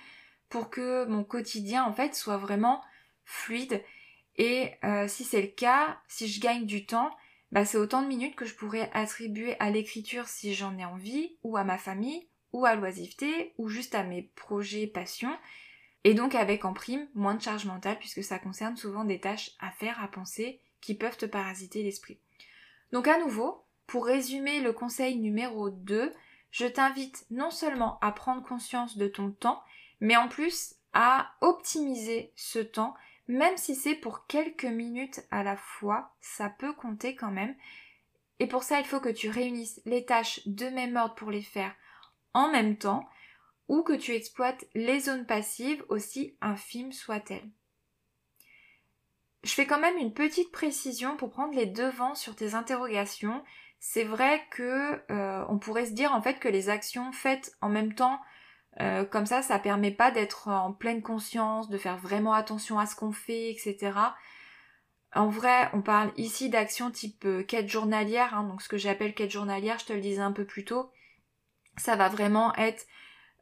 pour 0.49 0.71
que 0.71 1.07
mon 1.07 1.25
quotidien 1.25 1.85
en 1.85 1.93
fait 1.93 2.15
soit 2.15 2.37
vraiment 2.37 2.83
fluide. 3.25 3.83
Et 4.37 4.73
euh, 4.85 5.09
si 5.09 5.25
c'est 5.25 5.43
le 5.43 5.49
cas, 5.49 5.99
si 6.09 6.29
je 6.29 6.41
gagne 6.41 6.67
du 6.67 6.87
temps, 6.87 7.11
bah, 7.53 7.65
c'est 7.65 7.79
autant 7.79 8.03
de 8.03 8.09
minutes 8.09 8.37
que 8.37 8.47
je 8.47 8.55
pourrais 8.55 8.91
attribuer 8.93 9.57
à 9.61 9.71
l'écriture 9.71 10.27
si 10.27 10.55
j'en 10.55 10.77
ai 10.77 10.85
envie, 10.85 11.37
ou 11.45 11.57
à 11.57 11.65
ma 11.65 11.79
famille, 11.79 12.29
ou 12.55 12.65
à 12.65 12.77
l'oisiveté, 12.77 13.53
ou 13.59 13.69
juste 13.69 13.97
à 13.97 14.05
mes 14.05 14.23
projets 14.37 14.87
passions. 14.87 15.37
Et 16.05 16.15
donc 16.15 16.37
avec 16.37 16.65
en 16.65 16.73
prime 16.73 17.09
moins 17.15 17.35
de 17.35 17.43
charge 17.43 17.67
mentale 17.67 17.99
puisque 17.99 18.23
ça 18.23 18.39
concerne 18.39 18.77
souvent 18.77 19.05
des 19.05 19.19
tâches 19.19 19.51
à 19.59 19.73
faire, 19.73 20.03
à 20.03 20.07
penser, 20.07 20.61
qui 20.81 20.95
peuvent 20.95 21.17
te 21.17 21.27
parasiter 21.27 21.83
l'esprit. 21.83 22.21
Donc 22.93 23.09
à 23.09 23.19
nouveau, 23.19 23.65
pour 23.89 24.07
résumer 24.07 24.61
le 24.61 24.73
conseil 24.73 25.17
numéro 25.17 25.69
2, 25.69 26.13
je 26.53 26.67
t'invite 26.67 27.27
non 27.31 27.51
seulement 27.51 27.99
à 28.01 28.13
prendre 28.13 28.45
conscience 28.45 28.97
de 28.97 29.09
ton 29.09 29.33
temps, 29.33 29.61
mais 29.99 30.17
en 30.17 30.29
plus 30.29 30.77
à 30.93 31.33
optimiser 31.41 32.33
ce 32.37 32.61
temps, 32.61 32.95
même 33.27 33.57
si 33.57 33.75
c'est 33.75 33.97
pour 33.97 34.29
quelques 34.29 34.65
minutes 34.65 35.23
à 35.33 35.43
la 35.43 35.57
fois, 35.57 36.15
ça 36.21 36.51
peut 36.51 36.73
compter 36.73 37.17
quand 37.17 37.33
même. 37.33 37.57
Et 38.39 38.47
pour 38.47 38.63
ça, 38.63 38.79
il 38.79 38.87
faut 38.87 39.01
que 39.01 39.09
tu 39.09 39.29
réunisses 39.29 39.81
les 39.87 40.05
tâches 40.05 40.47
de 40.47 40.67
même 40.67 40.95
ordre 40.95 41.17
pour 41.17 41.33
les 41.33 41.43
faire 41.43 41.75
en 42.35 42.51
même 42.51 42.77
temps, 42.77 43.09
ou 43.69 43.83
que 43.83 43.93
tu 43.93 44.13
exploites 44.13 44.67
les 44.75 45.01
zones 45.01 45.27
passives 45.27 45.85
aussi 45.89 46.37
infimes 46.41 46.93
soient-elles. 46.93 47.49
Je 49.43 49.53
fais 49.53 49.67
quand 49.67 49.81
même 49.81 49.99
une 49.99 50.15
petite 50.15 50.53
précision 50.53 51.17
pour 51.17 51.31
prendre 51.31 51.55
les 51.55 51.67
devants 51.67 52.15
sur 52.15 52.35
tes 52.35 52.55
interrogations. 52.55 53.43
C'est 53.79 54.05
vrai 54.05 54.43
que 54.51 55.01
euh, 55.11 55.45
on 55.49 55.59
pourrait 55.59 55.87
se 55.87 55.93
dire 55.93 56.13
en 56.15 56.23
fait 56.23 56.39
que 56.39 56.49
les 56.49 56.71
actions 56.71 57.13
faites 57.13 57.53
en 57.61 57.69
même 57.69 57.95
temps 57.95 58.19
euh, 58.81 59.05
comme 59.05 59.27
ça, 59.27 59.43
ça 59.43 59.59
permet 59.59 59.93
pas 59.93 60.11
d'être 60.11 60.49
en 60.49 60.73
pleine 60.73 61.03
conscience, 61.03 61.69
de 61.69 61.79
faire 61.79 61.97
vraiment 61.97 62.33
attention 62.33 62.79
à 62.79 62.87
ce 62.87 62.97
qu'on 62.97 63.13
fait, 63.13 63.51
etc. 63.51 63.93
En 65.15 65.29
vrai, 65.29 65.71
on 65.75 65.81
parle 65.81 66.13
ici 66.17 66.49
d'actions 66.49 66.91
type 66.91 67.25
euh, 67.25 67.45
quête 67.45 67.69
journalière, 67.69 68.35
hein, 68.35 68.45
donc 68.45 68.63
ce 68.63 68.69
que 68.69 68.77
j'appelle 68.77 69.15
quête 69.15 69.31
journalière, 69.31 69.79
je 69.79 69.87
te 69.87 69.93
le 69.93 70.01
disais 70.01 70.23
un 70.23 70.33
peu 70.33 70.45
plus 70.45 70.65
tôt, 70.65 70.91
ça 71.77 71.97
va 71.97 72.09
vraiment 72.09 72.55
être 72.57 72.87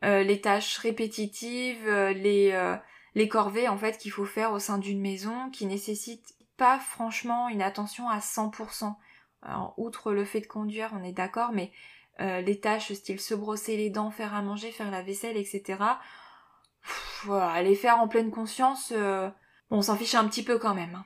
euh, 0.05 0.23
les 0.23 0.40
tâches 0.40 0.79
répétitives, 0.79 1.87
euh, 1.87 2.12
les, 2.12 2.51
euh, 2.53 2.77
les 3.14 3.29
corvées 3.29 3.68
en 3.68 3.79
fait 3.79 3.99
qu'il 3.99 4.11
faut 4.11 4.25
faire 4.25 4.53
au 4.53 4.59
sein 4.59 4.79
d'une 4.79 5.01
maison 5.01 5.51
qui 5.51 5.64
nécessitent 5.66 6.35
pas 6.57 6.79
franchement 6.79 7.49
une 7.49 7.62
attention 7.62 8.09
à 8.09 8.18
100%. 8.18 8.95
Alors, 9.42 9.75
outre 9.77 10.12
le 10.12 10.25
fait 10.25 10.40
de 10.40 10.47
conduire, 10.47 10.90
on 10.92 11.05
est 11.05 11.12
d'accord, 11.12 11.53
mais 11.53 11.73
les 12.18 12.61
tâches 12.61 12.92
style 12.92 13.18
se 13.18 13.35
brosser 13.35 13.77
les 13.77 13.90
dents, 13.90 14.12
faire 14.12 14.33
à 14.33 14.42
manger, 14.42 14.71
faire 14.71 14.92
la 14.92 15.03
vaisselle, 15.03 15.37
etc. 15.37 15.83
voilà, 17.25 17.62
les 17.62 17.75
faire 17.75 17.99
en 17.99 18.07
pleine 18.07 18.31
conscience, 18.31 18.92
on 19.71 19.83
s'en 19.83 19.97
fiche 19.97 20.14
un 20.14 20.29
petit 20.29 20.45
peu 20.45 20.59
quand 20.59 20.75
même. 20.75 20.95
Hein. 20.95 21.05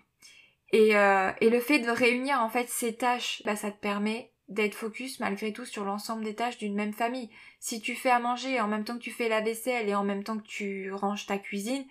Et, 0.73 0.91
et, 0.91 1.49
le 1.49 1.61
fait 1.61 1.79
de 1.79 1.91
réunir 1.91 2.43
en 2.43 2.51
fait 2.51 2.69
ces 2.69 2.97
tâches, 2.97 3.41
bah, 3.47 3.57
ça 3.57 3.71
te 3.71 3.81
permet 3.81 4.35
d'être 4.49 4.75
focus 4.75 5.21
malgré 5.21 5.53
tout 5.53 5.65
sur 5.65 5.85
l'ensemble 5.85 6.25
des 6.25 6.35
tâches 6.35 6.59
d'une 6.59 6.75
même 6.75 6.93
famille. 6.93 7.31
Si 7.59 7.81
tu 7.81 7.95
fais 7.95 8.11
à 8.11 8.19
manger 8.19 8.61
en 8.61 8.69
même 8.69 8.85
temps 8.85 8.97
que 8.97 9.03
tu 9.03 9.11
fais 9.11 9.29
la 9.29 9.41
vaisselle 9.41 9.89
et 9.89 9.95
en 9.95 10.05
même 10.05 10.23
temps 10.23 10.39
que 10.39 10.47
tu 10.47 10.93
ranges 10.93 11.27
ta 11.27 11.39
cuisine, 11.39 11.85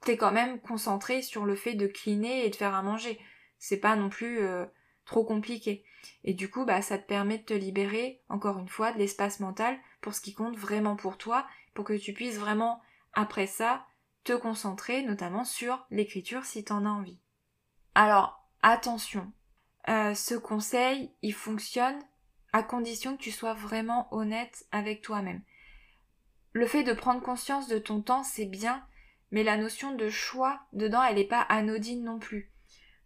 t'es 0.00 0.16
quand 0.16 0.32
même 0.32 0.60
concentré 0.60 1.22
sur 1.22 1.44
le 1.44 1.54
fait 1.54 1.74
de 1.74 1.86
cleaner 1.86 2.44
et 2.44 2.50
de 2.50 2.56
faire 2.56 2.74
à 2.74 2.82
manger. 2.82 3.20
C'est 3.58 3.78
pas 3.78 3.94
non 3.94 4.08
plus 4.08 4.40
euh, 4.40 4.66
trop 5.04 5.24
compliqué. 5.24 5.84
Et 6.24 6.34
du 6.34 6.50
coup, 6.50 6.64
bah, 6.64 6.82
ça 6.82 6.98
te 6.98 7.06
permet 7.06 7.38
de 7.38 7.44
te 7.44 7.54
libérer, 7.54 8.22
encore 8.28 8.58
une 8.58 8.68
fois, 8.68 8.92
de 8.92 8.98
l'espace 8.98 9.40
mental 9.40 9.78
pour 10.00 10.14
ce 10.14 10.20
qui 10.20 10.34
compte 10.34 10.56
vraiment 10.56 10.96
pour 10.96 11.16
toi, 11.16 11.46
pour 11.74 11.84
que 11.84 11.92
tu 11.92 12.12
puisses 12.12 12.38
vraiment, 12.38 12.80
après 13.14 13.46
ça, 13.46 13.86
te 14.24 14.32
concentrer 14.32 15.02
notamment 15.02 15.44
sur 15.44 15.84
l'écriture 15.90 16.44
si 16.44 16.64
t'en 16.64 16.84
as 16.84 16.90
envie. 16.90 17.20
Alors, 17.94 18.48
attention, 18.62 19.32
euh, 19.88 20.14
ce 20.14 20.34
conseil, 20.34 21.10
il 21.22 21.34
fonctionne 21.34 21.98
à 22.52 22.62
condition 22.62 23.16
que 23.16 23.22
tu 23.22 23.32
sois 23.32 23.54
vraiment 23.54 24.08
honnête 24.14 24.64
avec 24.70 25.02
toi-même. 25.02 25.42
Le 26.52 26.66
fait 26.66 26.84
de 26.84 26.92
prendre 26.92 27.22
conscience 27.22 27.66
de 27.68 27.78
ton 27.78 28.02
temps, 28.02 28.22
c'est 28.22 28.46
bien, 28.46 28.84
mais 29.30 29.42
la 29.42 29.56
notion 29.56 29.94
de 29.94 30.08
choix 30.10 30.60
dedans, 30.72 31.02
elle 31.02 31.16
n'est 31.16 31.24
pas 31.24 31.40
anodine 31.40 32.04
non 32.04 32.18
plus. 32.18 32.52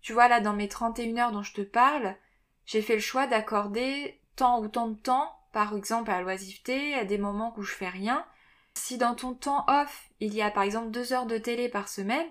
Tu 0.03 0.13
vois, 0.13 0.29
là, 0.29 0.41
dans 0.41 0.53
mes 0.53 0.69
31 0.69 1.17
heures 1.17 1.33
dont 1.33 1.43
je 1.43 1.55
te 1.55 1.63
parle, 1.63 2.17
j'ai 2.65 2.83
fait 2.83 2.95
le 2.95 3.01
choix 3.01 3.27
d'accorder 3.27 4.21
tant 4.35 4.61
ou 4.61 4.69
tant 4.69 4.89
de 4.89 4.99
temps, 4.99 5.33
par 5.53 5.75
exemple 5.75 6.11
à 6.11 6.21
l'oisiveté, 6.21 6.95
à 6.95 7.05
des 7.05 7.19
moments 7.19 7.55
où 7.57 7.63
je 7.63 7.73
fais 7.73 7.89
rien. 7.89 8.27
Si 8.75 8.99
dans 8.99 9.15
ton 9.15 9.35
temps 9.35 9.65
off, 9.69 10.11
il 10.21 10.35
y 10.35 10.43
a 10.43 10.51
par 10.51 10.65
exemple 10.65 10.91
deux 10.91 11.13
heures 11.13 11.27
de 11.27 11.39
télé 11.39 11.69
par 11.69 11.89
semaine, 11.89 12.27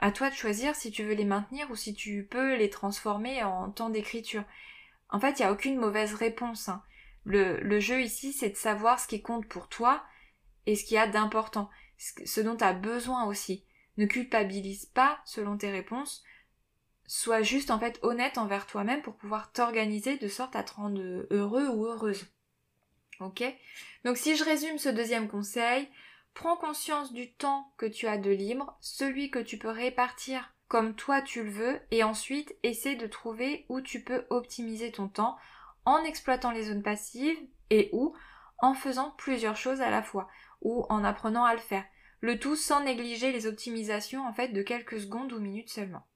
à 0.00 0.10
toi 0.10 0.30
de 0.30 0.34
choisir 0.34 0.74
si 0.74 0.90
tu 0.90 1.04
veux 1.04 1.14
les 1.14 1.26
maintenir 1.26 1.70
ou 1.70 1.76
si 1.76 1.94
tu 1.94 2.26
peux 2.28 2.56
les 2.56 2.70
transformer 2.70 3.44
en 3.44 3.70
temps 3.70 3.90
d'écriture. 3.90 4.44
En 5.10 5.20
fait, 5.20 5.38
il 5.38 5.42
n'y 5.42 5.48
a 5.48 5.52
aucune 5.52 5.78
mauvaise 5.78 6.14
réponse. 6.14 6.68
Hein. 6.68 6.82
Le, 7.24 7.60
le, 7.60 7.80
jeu 7.80 8.00
ici, 8.00 8.32
c'est 8.32 8.48
de 8.48 8.56
savoir 8.56 8.98
ce 8.98 9.06
qui 9.06 9.20
compte 9.20 9.46
pour 9.46 9.68
toi 9.68 10.02
et 10.66 10.74
ce 10.74 10.84
qu'il 10.84 10.94
y 10.94 10.98
a 10.98 11.06
d'important, 11.06 11.68
ce 11.98 12.40
dont 12.40 12.56
tu 12.56 12.64
as 12.64 12.72
besoin 12.72 13.24
aussi. 13.26 13.64
Ne 13.98 14.06
culpabilise 14.06 14.86
pas 14.86 15.20
selon 15.26 15.58
tes 15.58 15.70
réponses. 15.70 16.24
Sois 17.06 17.42
juste 17.42 17.70
en 17.70 17.78
fait 17.78 17.98
honnête 18.02 18.38
envers 18.38 18.66
toi-même 18.66 19.02
pour 19.02 19.16
pouvoir 19.16 19.52
t'organiser 19.52 20.16
de 20.16 20.28
sorte 20.28 20.56
à 20.56 20.62
te 20.62 20.72
rendre 20.72 21.26
heureux 21.30 21.68
ou 21.68 21.84
heureuse. 21.84 22.24
Ok? 23.18 23.42
Donc 24.04 24.16
si 24.16 24.36
je 24.36 24.44
résume 24.44 24.78
ce 24.78 24.88
deuxième 24.88 25.28
conseil, 25.28 25.88
Prends 26.34 26.56
conscience 26.56 27.12
du 27.12 27.32
temps 27.34 27.72
que 27.76 27.86
tu 27.86 28.06
as 28.06 28.18
de 28.18 28.30
libre, 28.30 28.76
celui 28.80 29.30
que 29.30 29.38
tu 29.38 29.58
peux 29.58 29.68
répartir 29.68 30.54
comme 30.70 30.94
toi 30.94 31.20
tu 31.20 31.42
le 31.42 31.50
veux, 31.50 31.80
et 31.90 32.04
ensuite 32.04 32.54
essaie 32.62 32.94
de 32.94 33.08
trouver 33.08 33.66
où 33.68 33.80
tu 33.80 34.04
peux 34.04 34.24
optimiser 34.30 34.92
ton 34.92 35.08
temps 35.08 35.36
en 35.84 35.98
exploitant 36.04 36.52
les 36.52 36.62
zones 36.62 36.84
passives 36.84 37.38
et 37.70 37.90
ou 37.92 38.14
en 38.58 38.74
faisant 38.74 39.10
plusieurs 39.18 39.56
choses 39.56 39.80
à 39.80 39.90
la 39.90 40.00
fois 40.00 40.28
ou 40.60 40.86
en 40.88 41.02
apprenant 41.02 41.44
à 41.44 41.54
le 41.54 41.60
faire. 41.60 41.84
Le 42.20 42.38
tout 42.38 42.54
sans 42.54 42.84
négliger 42.84 43.32
les 43.32 43.48
optimisations 43.48 44.24
en 44.24 44.32
fait 44.32 44.48
de 44.48 44.62
quelques 44.62 45.00
secondes 45.00 45.32
ou 45.32 45.40
minutes 45.40 45.70
seulement. 45.70 46.06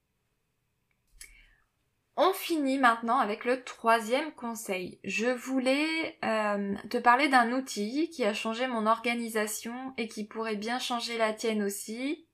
On 2.16 2.32
finit 2.32 2.78
maintenant 2.78 3.18
avec 3.18 3.44
le 3.44 3.64
troisième 3.64 4.32
conseil. 4.32 5.00
Je 5.02 5.26
voulais 5.26 6.16
euh, 6.24 6.74
te 6.88 6.96
parler 6.98 7.28
d'un 7.28 7.52
outil 7.52 8.08
qui 8.10 8.24
a 8.24 8.32
changé 8.32 8.68
mon 8.68 8.86
organisation 8.86 9.92
et 9.96 10.06
qui 10.06 10.24
pourrait 10.24 10.54
bien 10.54 10.78
changer 10.78 11.18
la 11.18 11.32
tienne 11.32 11.62
aussi. 11.62 12.24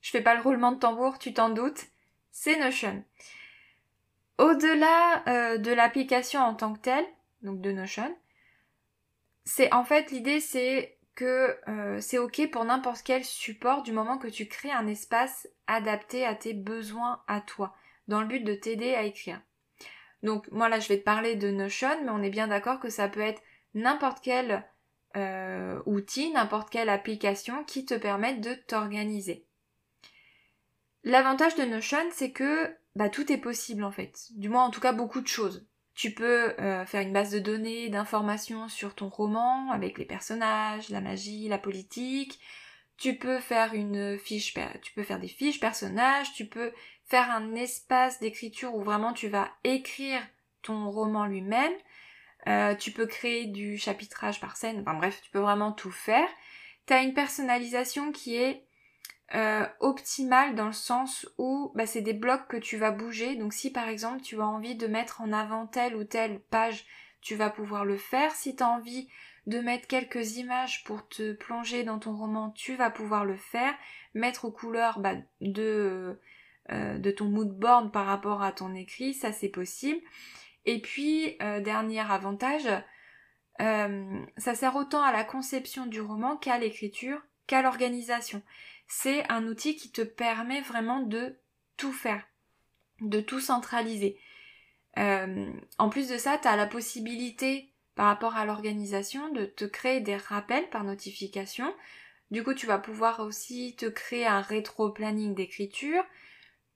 Je 0.00 0.10
fais 0.10 0.20
pas 0.20 0.36
le 0.36 0.42
roulement 0.42 0.70
de 0.70 0.78
tambour, 0.78 1.18
tu 1.18 1.34
t'en 1.34 1.48
doutes. 1.48 1.86
C'est 2.30 2.58
Notion. 2.60 3.02
Au-delà 4.38 5.24
euh, 5.26 5.58
de 5.58 5.72
l'application 5.72 6.40
en 6.40 6.54
tant 6.54 6.72
que 6.72 6.80
telle, 6.80 7.06
donc 7.42 7.60
de 7.60 7.72
Notion, 7.72 8.16
c'est 9.44 9.72
en 9.72 9.84
fait 9.84 10.12
l'idée 10.12 10.40
c'est 10.40 10.96
que 11.16 11.56
euh, 11.68 12.00
c'est 12.00 12.18
ok 12.18 12.50
pour 12.50 12.64
n'importe 12.64 13.02
quel 13.04 13.24
support 13.24 13.82
du 13.82 13.92
moment 13.92 14.18
que 14.18 14.28
tu 14.28 14.46
crées 14.46 14.72
un 14.72 14.86
espace 14.86 15.48
adapté 15.66 16.24
à 16.24 16.34
tes 16.34 16.54
besoins 16.54 17.22
à 17.26 17.40
toi 17.40 17.74
dans 18.08 18.20
le 18.20 18.26
but 18.26 18.44
de 18.44 18.54
t'aider 18.54 18.94
à 18.94 19.02
écrire. 19.02 19.40
Donc 20.22 20.50
moi 20.50 20.68
là 20.68 20.80
je 20.80 20.88
vais 20.88 20.98
te 20.98 21.04
parler 21.04 21.36
de 21.36 21.50
Notion, 21.50 22.02
mais 22.02 22.10
on 22.10 22.22
est 22.22 22.30
bien 22.30 22.48
d'accord 22.48 22.80
que 22.80 22.90
ça 22.90 23.08
peut 23.08 23.20
être 23.20 23.42
n'importe 23.74 24.18
quel 24.22 24.64
euh, 25.16 25.80
outil, 25.86 26.32
n'importe 26.32 26.70
quelle 26.70 26.88
application 26.88 27.62
qui 27.64 27.84
te 27.84 27.94
permette 27.94 28.40
de 28.40 28.54
t'organiser. 28.54 29.46
L'avantage 31.04 31.54
de 31.56 31.64
Notion, 31.64 31.98
c'est 32.10 32.32
que 32.32 32.74
bah, 32.96 33.10
tout 33.10 33.30
est 33.30 33.38
possible 33.38 33.84
en 33.84 33.92
fait. 33.92 34.28
Du 34.36 34.48
moins 34.48 34.64
en 34.64 34.70
tout 34.70 34.80
cas 34.80 34.92
beaucoup 34.92 35.20
de 35.20 35.28
choses. 35.28 35.66
Tu 35.94 36.12
peux 36.12 36.58
euh, 36.58 36.84
faire 36.86 37.02
une 37.02 37.12
base 37.12 37.30
de 37.30 37.38
données, 37.38 37.88
d'informations 37.88 38.68
sur 38.68 38.94
ton 38.94 39.08
roman 39.08 39.70
avec 39.70 39.98
les 39.98 40.04
personnages, 40.04 40.88
la 40.88 41.00
magie, 41.00 41.48
la 41.48 41.58
politique. 41.58 42.40
Tu 42.96 43.16
peux 43.16 43.38
faire 43.40 43.74
une 43.74 44.18
fiche, 44.18 44.54
tu 44.82 44.92
peux 44.94 45.02
faire 45.02 45.20
des 45.20 45.28
fiches 45.28 45.60
personnages, 45.60 46.32
tu 46.32 46.46
peux 46.46 46.72
faire 47.06 47.30
un 47.30 47.54
espace 47.54 48.20
d'écriture 48.20 48.74
où 48.74 48.82
vraiment 48.82 49.12
tu 49.12 49.28
vas 49.28 49.50
écrire 49.62 50.20
ton 50.62 50.90
roman 50.90 51.26
lui-même. 51.26 51.72
Euh, 52.46 52.74
tu 52.74 52.90
peux 52.90 53.06
créer 53.06 53.46
du 53.46 53.78
chapitrage 53.78 54.40
par 54.40 54.56
scène, 54.56 54.80
enfin 54.80 54.94
bref, 54.94 55.20
tu 55.22 55.30
peux 55.30 55.38
vraiment 55.38 55.72
tout 55.72 55.90
faire. 55.90 56.28
Tu 56.86 56.92
as 56.92 57.02
une 57.02 57.14
personnalisation 57.14 58.12
qui 58.12 58.36
est 58.36 58.66
euh, 59.34 59.66
optimale 59.80 60.54
dans 60.54 60.66
le 60.66 60.72
sens 60.72 61.26
où 61.38 61.72
bah, 61.74 61.86
c'est 61.86 62.02
des 62.02 62.12
blocs 62.12 62.46
que 62.46 62.58
tu 62.58 62.76
vas 62.76 62.90
bouger. 62.90 63.36
Donc 63.36 63.54
si 63.54 63.70
par 63.70 63.88
exemple 63.88 64.20
tu 64.20 64.40
as 64.40 64.46
envie 64.46 64.74
de 64.74 64.86
mettre 64.86 65.22
en 65.22 65.32
avant 65.32 65.66
telle 65.66 65.96
ou 65.96 66.04
telle 66.04 66.40
page, 66.40 66.84
tu 67.22 67.34
vas 67.34 67.48
pouvoir 67.48 67.86
le 67.86 67.96
faire. 67.96 68.32
Si 68.32 68.54
tu 68.54 68.62
as 68.62 68.68
envie 68.68 69.08
de 69.46 69.60
mettre 69.60 69.86
quelques 69.88 70.36
images 70.36 70.84
pour 70.84 71.08
te 71.08 71.32
plonger 71.32 71.84
dans 71.84 71.98
ton 71.98 72.14
roman, 72.14 72.50
tu 72.50 72.76
vas 72.76 72.90
pouvoir 72.90 73.24
le 73.24 73.36
faire. 73.36 73.74
Mettre 74.12 74.44
aux 74.44 74.52
couleurs 74.52 75.00
bah, 75.00 75.14
de, 75.40 76.20
euh, 76.72 76.96
de 76.98 77.10
ton 77.10 77.26
mood 77.26 77.50
board 77.50 77.92
par 77.92 78.06
rapport 78.06 78.42
à 78.42 78.52
ton 78.52 78.74
écrit, 78.74 79.12
ça 79.12 79.32
c'est 79.32 79.48
possible. 79.48 80.00
Et 80.64 80.80
puis, 80.80 81.36
euh, 81.42 81.60
dernier 81.60 82.00
avantage, 82.00 82.66
euh, 83.60 84.24
ça 84.38 84.54
sert 84.54 84.74
autant 84.76 85.02
à 85.02 85.12
la 85.12 85.24
conception 85.24 85.84
du 85.84 86.00
roman 86.00 86.36
qu'à 86.36 86.58
l'écriture, 86.58 87.20
qu'à 87.46 87.60
l'organisation. 87.60 88.42
C'est 88.88 89.30
un 89.30 89.46
outil 89.46 89.76
qui 89.76 89.90
te 89.90 90.00
permet 90.00 90.62
vraiment 90.62 91.00
de 91.00 91.38
tout 91.76 91.92
faire, 91.92 92.24
de 93.00 93.20
tout 93.20 93.40
centraliser. 93.40 94.18
En 94.96 95.88
plus 95.90 96.08
de 96.08 96.16
ça, 96.16 96.38
tu 96.38 96.46
as 96.46 96.54
la 96.54 96.68
possibilité 96.68 97.72
par 97.96 98.06
rapport 98.06 98.36
à 98.36 98.44
l'organisation 98.44 99.28
de 99.32 99.44
te 99.44 99.64
créer 99.64 100.00
des 100.00 100.16
rappels 100.16 100.68
par 100.70 100.84
notification. 100.84 101.74
Du 102.30 102.42
coup, 102.42 102.54
tu 102.54 102.66
vas 102.66 102.78
pouvoir 102.78 103.20
aussi 103.20 103.74
te 103.76 103.86
créer 103.86 104.26
un 104.26 104.40
rétro-planning 104.40 105.34
d'écriture. 105.34 106.04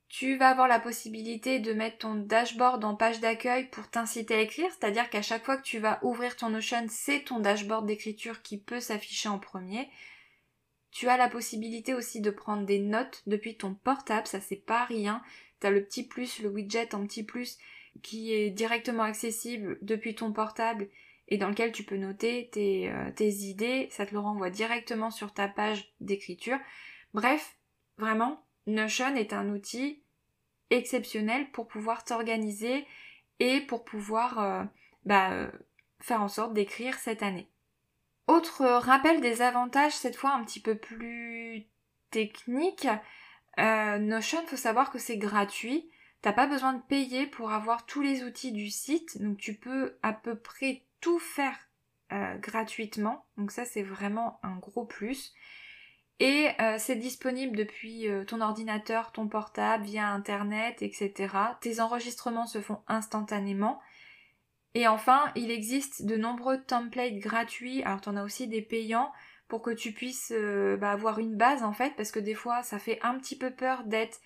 Tu 0.08 0.36
vas 0.36 0.48
avoir 0.48 0.68
la 0.68 0.80
possibilité 0.80 1.60
de 1.60 1.74
mettre 1.74 1.98
ton 1.98 2.14
dashboard 2.14 2.82
en 2.84 2.94
page 2.94 3.20
d'accueil 3.20 3.68
pour 3.68 3.90
t'inciter 3.90 4.34
à 4.34 4.40
écrire, 4.40 4.70
c'est-à-dire 4.70 5.10
qu'à 5.10 5.20
chaque 5.20 5.44
fois 5.44 5.58
que 5.58 5.62
tu 5.62 5.78
vas 5.78 5.98
ouvrir 6.02 6.36
ton 6.36 6.48
Notion, 6.48 6.86
c'est 6.88 7.24
ton 7.24 7.40
dashboard 7.40 7.86
d'écriture 7.86 8.40
qui 8.40 8.58
peut 8.58 8.80
s'afficher 8.80 9.28
en 9.28 9.38
premier. 9.38 9.90
Tu 10.90 11.08
as 11.08 11.18
la 11.18 11.28
possibilité 11.28 11.92
aussi 11.92 12.22
de 12.22 12.30
prendre 12.30 12.64
des 12.64 12.78
notes 12.78 13.22
depuis 13.26 13.56
ton 13.56 13.74
portable, 13.74 14.26
ça 14.26 14.40
c'est 14.40 14.56
pas 14.56 14.84
rien. 14.84 15.22
T'as 15.60 15.70
le 15.70 15.84
petit 15.84 16.06
plus, 16.06 16.40
le 16.40 16.48
widget 16.48 16.94
en 16.94 17.04
petit 17.06 17.22
plus 17.22 17.58
qui 18.02 18.32
est 18.32 18.50
directement 18.50 19.02
accessible 19.02 19.78
depuis 19.82 20.14
ton 20.14 20.32
portable 20.32 20.88
et 21.28 21.36
dans 21.36 21.48
lequel 21.48 21.72
tu 21.72 21.82
peux 21.82 21.96
noter 21.96 22.48
tes, 22.52 22.90
euh, 22.90 23.10
tes 23.14 23.28
idées, 23.28 23.88
ça 23.90 24.06
te 24.06 24.12
le 24.14 24.20
renvoie 24.20 24.50
directement 24.50 25.10
sur 25.10 25.34
ta 25.34 25.48
page 25.48 25.92
d'écriture. 26.00 26.58
Bref, 27.12 27.56
vraiment, 27.98 28.42
Notion 28.68 29.16
est 29.16 29.32
un 29.32 29.48
outil 29.48 30.02
exceptionnel 30.70 31.50
pour 31.50 31.66
pouvoir 31.66 32.04
t'organiser 32.04 32.86
et 33.40 33.60
pour 33.62 33.84
pouvoir 33.84 34.38
euh, 34.38 34.64
bah, 35.04 35.32
euh, 35.32 35.50
faire 36.00 36.22
en 36.22 36.28
sorte 36.28 36.52
d'écrire 36.52 36.98
cette 36.98 37.22
année. 37.22 37.48
Autre 38.26 38.66
rappel 38.66 39.22
des 39.22 39.40
avantages, 39.40 39.94
cette 39.94 40.16
fois 40.16 40.32
un 40.32 40.44
petit 40.44 40.60
peu 40.60 40.76
plus 40.76 41.66
technique, 42.10 42.86
euh, 43.58 43.98
Notion, 43.98 44.46
faut 44.46 44.56
savoir 44.56 44.90
que 44.90 44.98
c'est 44.98 45.16
gratuit. 45.16 45.90
T'as 46.20 46.34
pas 46.34 46.46
besoin 46.46 46.74
de 46.74 46.82
payer 46.82 47.26
pour 47.26 47.52
avoir 47.52 47.86
tous 47.86 48.02
les 48.02 48.22
outils 48.22 48.52
du 48.52 48.68
site, 48.68 49.22
donc 49.22 49.38
tu 49.38 49.54
peux 49.54 49.96
à 50.02 50.12
peu 50.12 50.36
près 50.36 50.82
tout 51.00 51.18
faire 51.18 51.56
gratuitement. 52.40 53.26
Donc 53.36 53.52
ça 53.52 53.64
c'est 53.66 53.82
vraiment 53.82 54.40
un 54.42 54.56
gros 54.56 54.84
plus. 54.84 55.34
Et 56.20 56.48
euh, 56.60 56.76
c'est 56.78 56.96
disponible 56.96 57.56
depuis 57.56 58.08
euh, 58.08 58.24
ton 58.24 58.40
ordinateur, 58.40 59.12
ton 59.12 59.28
portable, 59.28 59.84
via 59.84 60.08
Internet, 60.08 60.82
etc. 60.82 61.28
Tes 61.60 61.80
enregistrements 61.80 62.46
se 62.46 62.60
font 62.60 62.80
instantanément. 62.88 63.80
Et 64.74 64.88
enfin, 64.88 65.32
il 65.36 65.50
existe 65.50 66.04
de 66.04 66.16
nombreux 66.16 66.60
templates 66.62 67.18
gratuits, 67.18 67.82
alors 67.84 68.00
tu 68.00 68.08
en 68.08 68.16
as 68.16 68.24
aussi 68.24 68.48
des 68.48 68.62
payants, 68.62 69.12
pour 69.46 69.62
que 69.62 69.70
tu 69.70 69.92
puisses 69.92 70.32
euh, 70.34 70.76
bah, 70.76 70.90
avoir 70.90 71.20
une 71.20 71.36
base 71.36 71.62
en 71.62 71.72
fait, 71.72 71.94
parce 71.96 72.10
que 72.10 72.20
des 72.20 72.34
fois 72.34 72.62
ça 72.62 72.78
fait 72.78 72.98
un 73.02 73.18
petit 73.18 73.36
peu 73.36 73.50
peur 73.50 73.84
d'être 73.84 74.20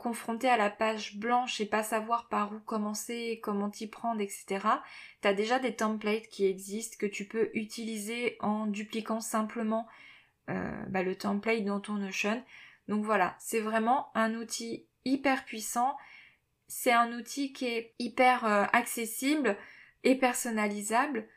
confronté 0.00 0.48
à 0.48 0.56
la 0.56 0.70
page 0.70 1.18
blanche 1.18 1.60
et 1.60 1.64
pas 1.64 1.84
savoir 1.84 2.26
par 2.26 2.52
où 2.52 2.58
commencer, 2.58 3.38
comment 3.44 3.70
t'y 3.70 3.86
prendre, 3.86 4.20
etc. 4.20 4.66
T'as 5.20 5.32
déjà 5.32 5.60
des 5.60 5.76
templates 5.76 6.26
qui 6.26 6.46
existent 6.46 6.96
que 6.98 7.06
tu 7.06 7.26
peux 7.26 7.48
utiliser 7.54 8.36
en 8.40 8.66
dupliquant 8.66 9.20
simplement 9.20 9.86
euh, 10.48 10.84
bah, 10.88 11.02
le 11.02 11.16
template 11.16 11.64
dans 11.64 11.80
ton 11.80 11.94
Notion. 11.94 12.42
Donc 12.88 13.04
voilà, 13.04 13.36
c'est 13.38 13.60
vraiment 13.60 14.10
un 14.14 14.34
outil 14.34 14.86
hyper 15.04 15.44
puissant. 15.44 15.96
C'est 16.66 16.92
un 16.92 17.12
outil 17.12 17.52
qui 17.52 17.66
est 17.66 17.94
hyper 17.98 18.44
euh, 18.44 18.64
accessible 18.72 19.56
et 20.04 20.16
personnalisable. 20.16 21.28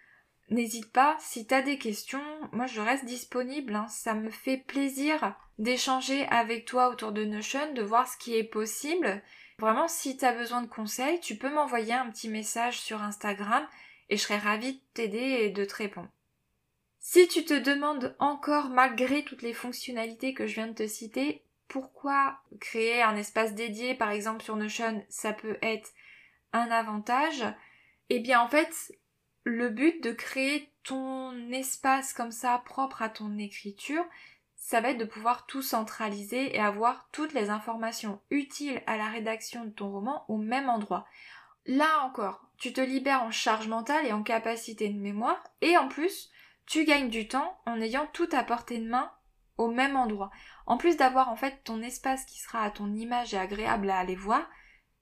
N'hésite 0.49 0.91
pas, 0.91 1.15
si 1.19 1.47
tu 1.47 1.53
as 1.53 1.61
des 1.61 1.77
questions, 1.77 2.23
moi 2.51 2.65
je 2.65 2.81
reste 2.81 3.05
disponible. 3.05 3.75
Hein. 3.75 3.87
Ça 3.89 4.13
me 4.13 4.29
fait 4.29 4.57
plaisir 4.57 5.35
d'échanger 5.59 6.25
avec 6.27 6.65
toi 6.65 6.89
autour 6.89 7.11
de 7.11 7.23
Notion, 7.23 7.73
de 7.73 7.81
voir 7.81 8.07
ce 8.07 8.17
qui 8.17 8.35
est 8.35 8.43
possible. 8.43 9.21
Vraiment, 9.59 9.87
si 9.87 10.17
tu 10.17 10.25
as 10.25 10.33
besoin 10.33 10.61
de 10.61 10.67
conseils, 10.67 11.19
tu 11.19 11.35
peux 11.35 11.53
m'envoyer 11.53 11.93
un 11.93 12.09
petit 12.09 12.29
message 12.29 12.79
sur 12.79 13.01
Instagram 13.01 13.65
et 14.09 14.17
je 14.17 14.21
serai 14.23 14.37
ravie 14.37 14.73
de 14.73 14.81
t'aider 14.93 15.19
et 15.19 15.49
de 15.51 15.63
te 15.63 15.75
répondre. 15.75 16.09
Si 17.03 17.27
tu 17.27 17.43
te 17.43 17.55
demandes 17.55 18.15
encore, 18.19 18.69
malgré 18.69 19.23
toutes 19.23 19.41
les 19.41 19.55
fonctionnalités 19.55 20.35
que 20.35 20.45
je 20.45 20.53
viens 20.53 20.67
de 20.67 20.73
te 20.73 20.87
citer, 20.87 21.43
pourquoi 21.67 22.37
créer 22.59 23.01
un 23.01 23.15
espace 23.15 23.55
dédié, 23.55 23.95
par 23.95 24.11
exemple 24.11 24.43
sur 24.43 24.55
Notion, 24.55 25.03
ça 25.09 25.33
peut 25.33 25.57
être 25.63 25.89
un 26.53 26.69
avantage, 26.69 27.43
eh 28.09 28.19
bien 28.19 28.39
en 28.39 28.47
fait, 28.47 28.93
le 29.43 29.69
but 29.69 30.03
de 30.03 30.11
créer 30.11 30.71
ton 30.83 31.51
espace 31.51 32.13
comme 32.13 32.31
ça 32.31 32.61
propre 32.65 33.01
à 33.01 33.09
ton 33.09 33.35
écriture, 33.39 34.05
ça 34.55 34.79
va 34.79 34.91
être 34.91 34.99
de 34.99 35.05
pouvoir 35.05 35.47
tout 35.47 35.63
centraliser 35.63 36.55
et 36.55 36.59
avoir 36.59 37.09
toutes 37.11 37.33
les 37.33 37.49
informations 37.49 38.21
utiles 38.29 38.83
à 38.85 38.95
la 38.95 39.07
rédaction 39.07 39.65
de 39.65 39.71
ton 39.71 39.89
roman 39.89 40.23
au 40.27 40.37
même 40.37 40.69
endroit. 40.69 41.07
Là 41.65 42.05
encore, 42.05 42.45
tu 42.57 42.73
te 42.73 42.81
libères 42.81 43.23
en 43.23 43.31
charge 43.31 43.67
mentale 43.67 44.05
et 44.05 44.13
en 44.13 44.21
capacité 44.21 44.87
de 44.87 44.99
mémoire, 44.99 45.43
et 45.61 45.77
en 45.77 45.87
plus, 45.87 46.29
tu 46.65 46.85
gagnes 46.85 47.09
du 47.09 47.27
temps 47.27 47.59
en 47.65 47.81
ayant 47.81 48.07
tout 48.13 48.29
à 48.31 48.43
portée 48.43 48.79
de 48.79 48.89
main 48.89 49.11
au 49.57 49.69
même 49.69 49.95
endroit. 49.95 50.31
En 50.65 50.77
plus 50.77 50.97
d'avoir 50.97 51.29
en 51.29 51.35
fait 51.35 51.63
ton 51.63 51.81
espace 51.81 52.25
qui 52.25 52.39
sera 52.39 52.63
à 52.63 52.71
ton 52.71 52.93
image 52.93 53.33
et 53.33 53.37
agréable 53.37 53.89
à 53.89 53.99
aller 53.99 54.15
voir, 54.15 54.49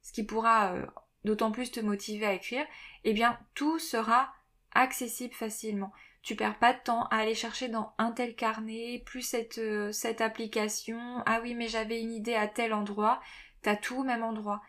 ce 0.02 0.12
qui 0.12 0.24
pourra 0.24 0.74
euh, 0.74 0.86
d'autant 1.24 1.52
plus 1.52 1.72
te 1.72 1.80
motiver 1.80 2.26
à 2.26 2.34
écrire, 2.34 2.66
eh 3.04 3.14
bien 3.14 3.40
tout 3.54 3.80
sera 3.80 4.34
accessible 4.74 5.34
facilement. 5.34 5.92
Tu 6.22 6.36
perds 6.36 6.60
pas 6.60 6.74
de 6.74 6.80
temps 6.80 7.06
à 7.06 7.18
aller 7.18 7.36
chercher 7.36 7.70
dans 7.70 7.94
un 7.98 8.12
tel 8.12 8.36
carnet, 8.36 9.02
plus 9.06 9.22
cette, 9.22 9.58
euh, 9.58 9.92
cette 9.92 10.22
application, 10.22 11.24
ah 11.26 11.40
oui 11.42 11.56
mais 11.56 11.68
j'avais 11.68 12.02
une 12.02 12.12
idée 12.12 12.36
à 12.36 12.48
tel 12.48 12.74
endroit, 12.74 13.22
t'as 13.62 13.76
tout 13.76 14.00
au 14.00 14.04
même 14.04 14.24
endroit. 14.24 14.62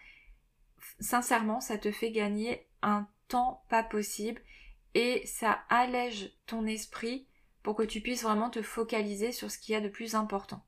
Sincèrement, 1.01 1.61
ça 1.61 1.79
te 1.79 1.91
fait 1.91 2.13
gagner 2.13 2.67
un 2.83 3.07
temps 3.29 3.65
pas 3.69 3.83
possible 3.83 4.41
et 4.95 5.25
ça 5.27 5.65
allège 5.69 6.33
ton 6.47 6.67
esprit 6.67 7.29
pour 7.63 7.77
que 7.77 7.83
tu 7.83 8.01
puisses 8.01 8.23
vraiment 8.23 8.51
te 8.51 8.63
focaliser 8.63 9.33
sur 9.33 9.51
ce 9.51 9.59
qu'il 9.59 9.73
y 9.73 9.77
a 9.77 9.81
de 9.81 9.89
plus 9.89 10.15
important. 10.15 10.65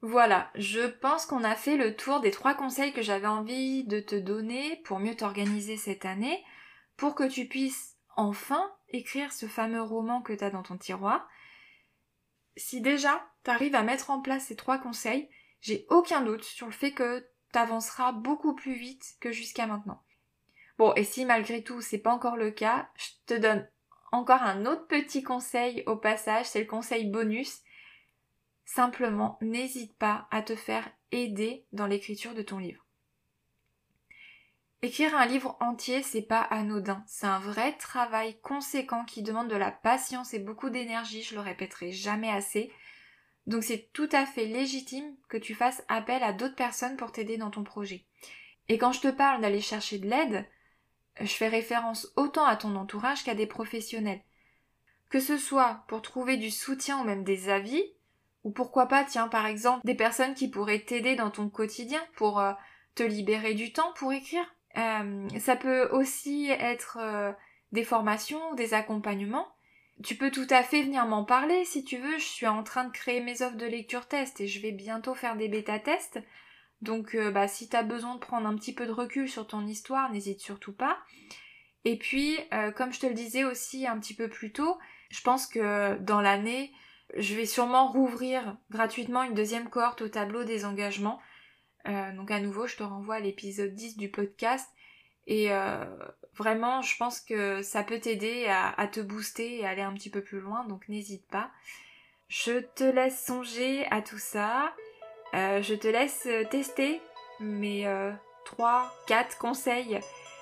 Voilà, 0.00 0.50
je 0.56 0.86
pense 0.86 1.26
qu'on 1.26 1.44
a 1.44 1.54
fait 1.54 1.76
le 1.76 1.94
tour 1.94 2.20
des 2.20 2.32
trois 2.32 2.54
conseils 2.54 2.92
que 2.92 3.02
j'avais 3.02 3.28
envie 3.28 3.84
de 3.84 4.00
te 4.00 4.16
donner 4.16 4.76
pour 4.84 4.98
mieux 4.98 5.14
t'organiser 5.14 5.76
cette 5.76 6.04
année, 6.04 6.44
pour 6.96 7.14
que 7.14 7.28
tu 7.28 7.46
puisses 7.46 7.96
enfin 8.16 8.68
écrire 8.88 9.32
ce 9.32 9.46
fameux 9.46 9.82
roman 9.82 10.20
que 10.20 10.32
tu 10.32 10.42
as 10.42 10.50
dans 10.50 10.64
ton 10.64 10.76
tiroir. 10.76 11.28
Si 12.56 12.80
déjà 12.80 13.24
tu 13.44 13.50
arrives 13.50 13.76
à 13.76 13.82
mettre 13.82 14.10
en 14.10 14.20
place 14.20 14.46
ces 14.46 14.56
trois 14.56 14.78
conseils, 14.78 15.30
j'ai 15.60 15.86
aucun 15.88 16.20
doute 16.20 16.42
sur 16.42 16.66
le 16.66 16.72
fait 16.72 16.92
que 16.92 17.24
tu 17.52 17.58
avanceras 17.58 18.10
beaucoup 18.10 18.54
plus 18.54 18.74
vite 18.74 19.04
que 19.20 19.30
jusqu'à 19.30 19.66
maintenant. 19.66 20.02
Bon, 20.82 20.92
et 20.96 21.04
si 21.04 21.24
malgré 21.24 21.62
tout 21.62 21.80
c'est 21.80 21.98
pas 21.98 22.12
encore 22.12 22.34
le 22.34 22.50
cas, 22.50 22.88
je 22.96 23.10
te 23.26 23.34
donne 23.34 23.68
encore 24.10 24.42
un 24.42 24.66
autre 24.66 24.88
petit 24.88 25.22
conseil 25.22 25.84
au 25.86 25.94
passage, 25.94 26.46
c'est 26.46 26.58
le 26.58 26.66
conseil 26.66 27.04
bonus. 27.04 27.60
Simplement, 28.64 29.38
n'hésite 29.40 29.96
pas 29.96 30.26
à 30.32 30.42
te 30.42 30.56
faire 30.56 30.90
aider 31.12 31.64
dans 31.70 31.86
l'écriture 31.86 32.34
de 32.34 32.42
ton 32.42 32.58
livre. 32.58 32.84
Écrire 34.82 35.14
un 35.14 35.24
livre 35.24 35.56
entier, 35.60 36.02
c'est 36.02 36.20
pas 36.20 36.40
anodin. 36.40 37.04
C'est 37.06 37.28
un 37.28 37.38
vrai 37.38 37.76
travail 37.76 38.40
conséquent 38.40 39.04
qui 39.04 39.22
demande 39.22 39.46
de 39.46 39.54
la 39.54 39.70
patience 39.70 40.34
et 40.34 40.40
beaucoup 40.40 40.68
d'énergie, 40.68 41.22
je 41.22 41.36
le 41.36 41.42
répéterai 41.42 41.92
jamais 41.92 42.30
assez. 42.30 42.72
Donc 43.46 43.62
c'est 43.62 43.88
tout 43.92 44.08
à 44.10 44.26
fait 44.26 44.46
légitime 44.46 45.14
que 45.28 45.36
tu 45.36 45.54
fasses 45.54 45.84
appel 45.86 46.24
à 46.24 46.32
d'autres 46.32 46.56
personnes 46.56 46.96
pour 46.96 47.12
t'aider 47.12 47.36
dans 47.36 47.52
ton 47.52 47.62
projet. 47.62 48.04
Et 48.68 48.78
quand 48.78 48.90
je 48.90 49.00
te 49.00 49.12
parle 49.12 49.42
d'aller 49.42 49.60
chercher 49.60 49.98
de 49.98 50.08
l'aide, 50.08 50.44
je 51.20 51.34
fais 51.34 51.48
référence 51.48 52.12
autant 52.16 52.44
à 52.44 52.56
ton 52.56 52.74
entourage 52.76 53.24
qu'à 53.24 53.34
des 53.34 53.46
professionnels. 53.46 54.22
Que 55.10 55.20
ce 55.20 55.36
soit 55.36 55.84
pour 55.88 56.02
trouver 56.02 56.36
du 56.36 56.50
soutien 56.50 57.00
ou 57.00 57.04
même 57.04 57.24
des 57.24 57.48
avis, 57.48 57.84
Ou 58.44 58.50
pourquoi 58.50 58.86
pas, 58.86 59.04
tiens, 59.04 59.28
par 59.28 59.46
exemple, 59.46 59.86
des 59.86 59.94
personnes 59.94 60.34
qui 60.34 60.48
pourraient 60.48 60.80
t'aider 60.80 61.14
dans 61.14 61.30
ton 61.30 61.48
quotidien 61.48 62.00
pour 62.16 62.40
euh, 62.40 62.52
te 62.94 63.02
libérer 63.02 63.54
du 63.54 63.72
temps 63.72 63.92
pour 63.94 64.12
écrire. 64.12 64.44
Euh, 64.76 65.28
ça 65.38 65.54
peut 65.54 65.88
aussi 65.90 66.50
être 66.50 66.98
euh, 67.00 67.32
des 67.72 67.84
formations, 67.84 68.54
des 68.54 68.74
accompagnements. 68.74 69.46
Tu 70.02 70.16
peux 70.16 70.30
tout 70.30 70.46
à 70.50 70.62
fait 70.62 70.82
venir 70.82 71.06
m'en 71.06 71.24
parler 71.24 71.64
si 71.64 71.84
tu 71.84 71.98
veux. 71.98 72.18
Je 72.18 72.24
suis 72.24 72.46
en 72.46 72.62
train 72.62 72.84
de 72.84 72.92
créer 72.92 73.20
mes 73.20 73.42
offres 73.42 73.56
de 73.56 73.66
lecture 73.66 74.08
test 74.08 74.40
et 74.40 74.48
je 74.48 74.60
vais 74.60 74.72
bientôt 74.72 75.14
faire 75.14 75.36
des 75.36 75.48
bêta 75.48 75.78
tests. 75.78 76.18
Donc 76.82 77.16
bah, 77.16 77.48
si 77.48 77.68
tu 77.68 77.76
as 77.76 77.82
besoin 77.82 78.16
de 78.16 78.20
prendre 78.20 78.46
un 78.46 78.56
petit 78.56 78.74
peu 78.74 78.86
de 78.86 78.92
recul 78.92 79.28
sur 79.28 79.46
ton 79.46 79.66
histoire, 79.66 80.10
n'hésite 80.12 80.40
surtout 80.40 80.72
pas. 80.72 80.98
Et 81.84 81.96
puis, 81.96 82.38
comme 82.76 82.92
je 82.92 83.00
te 83.00 83.06
le 83.06 83.14
disais 83.14 83.44
aussi 83.44 83.86
un 83.86 83.98
petit 83.98 84.14
peu 84.14 84.28
plus 84.28 84.52
tôt, 84.52 84.78
je 85.10 85.20
pense 85.20 85.46
que 85.46 85.96
dans 85.98 86.20
l'année, 86.20 86.72
je 87.16 87.34
vais 87.34 87.46
sûrement 87.46 87.88
rouvrir 87.88 88.56
gratuitement 88.70 89.22
une 89.22 89.34
deuxième 89.34 89.68
cohorte 89.68 90.02
au 90.02 90.08
tableau 90.08 90.44
des 90.44 90.64
engagements. 90.64 91.20
Euh, 91.88 92.12
donc 92.14 92.30
à 92.30 92.40
nouveau, 92.40 92.66
je 92.66 92.76
te 92.76 92.82
renvoie 92.82 93.16
à 93.16 93.20
l'épisode 93.20 93.74
10 93.74 93.96
du 93.96 94.10
podcast. 94.10 94.68
Et 95.26 95.52
euh, 95.52 95.84
vraiment, 96.34 96.82
je 96.82 96.96
pense 96.96 97.20
que 97.20 97.62
ça 97.62 97.82
peut 97.82 98.00
t'aider 98.00 98.46
à, 98.48 98.86
te 98.88 99.00
booster 99.00 99.60
et 99.60 99.66
aller 99.66 99.82
un 99.82 99.92
petit 99.92 100.10
peu 100.10 100.22
plus 100.22 100.40
loin, 100.40 100.64
donc 100.64 100.88
n'hésite 100.88 101.26
pas. 101.28 101.50
Je 102.28 102.60
te 102.60 102.84
laisse 102.84 103.24
songer 103.24 103.86
à 103.90 104.00
tout 104.00 104.18
ça. 104.18 104.74
Euh, 105.34 105.62
je 105.62 105.74
te 105.74 105.88
laisse 105.88 106.28
tester 106.50 107.00
mes 107.40 107.86
3-4 108.58 109.38
conseils 109.38 109.98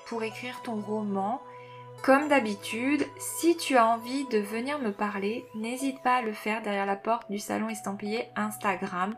pour 0.06 0.22
écrire 0.22 0.60
ton 0.62 0.80
roman. 0.80 1.40
Comme 2.02 2.28
d'habitude, 2.28 3.04
si 3.18 3.56
tu 3.58 3.76
as 3.76 3.86
envie 3.86 4.26
de 4.28 4.38
venir 4.38 4.78
me 4.78 4.90
parler, 4.90 5.44
n'hésite 5.54 6.02
pas 6.02 6.16
à 6.16 6.22
le 6.22 6.32
faire 6.32 6.62
derrière 6.62 6.86
la 6.86 6.96
porte 6.96 7.30
du 7.30 7.38
salon 7.38 7.68
estampillé 7.68 8.28
Instagram. 8.36 9.14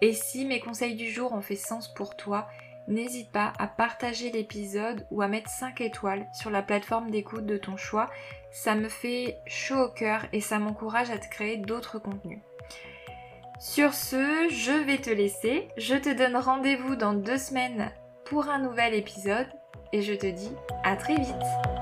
Et 0.00 0.12
si 0.12 0.44
mes 0.44 0.60
conseils 0.60 0.94
du 0.94 1.10
jour 1.10 1.32
ont 1.32 1.40
fait 1.40 1.56
sens 1.56 1.92
pour 1.92 2.16
toi, 2.16 2.46
n'hésite 2.86 3.32
pas 3.32 3.52
à 3.58 3.66
partager 3.66 4.30
l'épisode 4.30 5.06
ou 5.10 5.22
à 5.22 5.28
mettre 5.28 5.50
5 5.50 5.80
étoiles 5.80 6.26
sur 6.32 6.50
la 6.50 6.62
plateforme 6.62 7.10
d'écoute 7.10 7.46
de 7.46 7.56
ton 7.56 7.76
choix. 7.76 8.10
Ça 8.52 8.76
me 8.76 8.88
fait 8.88 9.38
chaud 9.46 9.86
au 9.86 9.88
cœur 9.88 10.26
et 10.32 10.40
ça 10.40 10.60
m'encourage 10.60 11.10
à 11.10 11.18
te 11.18 11.28
créer 11.28 11.56
d'autres 11.56 11.98
contenus. 11.98 12.40
Sur 13.66 13.94
ce, 13.94 14.50
je 14.50 14.84
vais 14.84 14.98
te 14.98 15.08
laisser. 15.08 15.68
Je 15.78 15.94
te 15.94 16.14
donne 16.14 16.36
rendez-vous 16.36 16.96
dans 16.96 17.14
deux 17.14 17.38
semaines 17.38 17.90
pour 18.26 18.50
un 18.50 18.58
nouvel 18.58 18.92
épisode 18.92 19.46
et 19.90 20.02
je 20.02 20.12
te 20.12 20.26
dis 20.26 20.52
à 20.84 20.96
très 20.96 21.16
vite. 21.16 21.73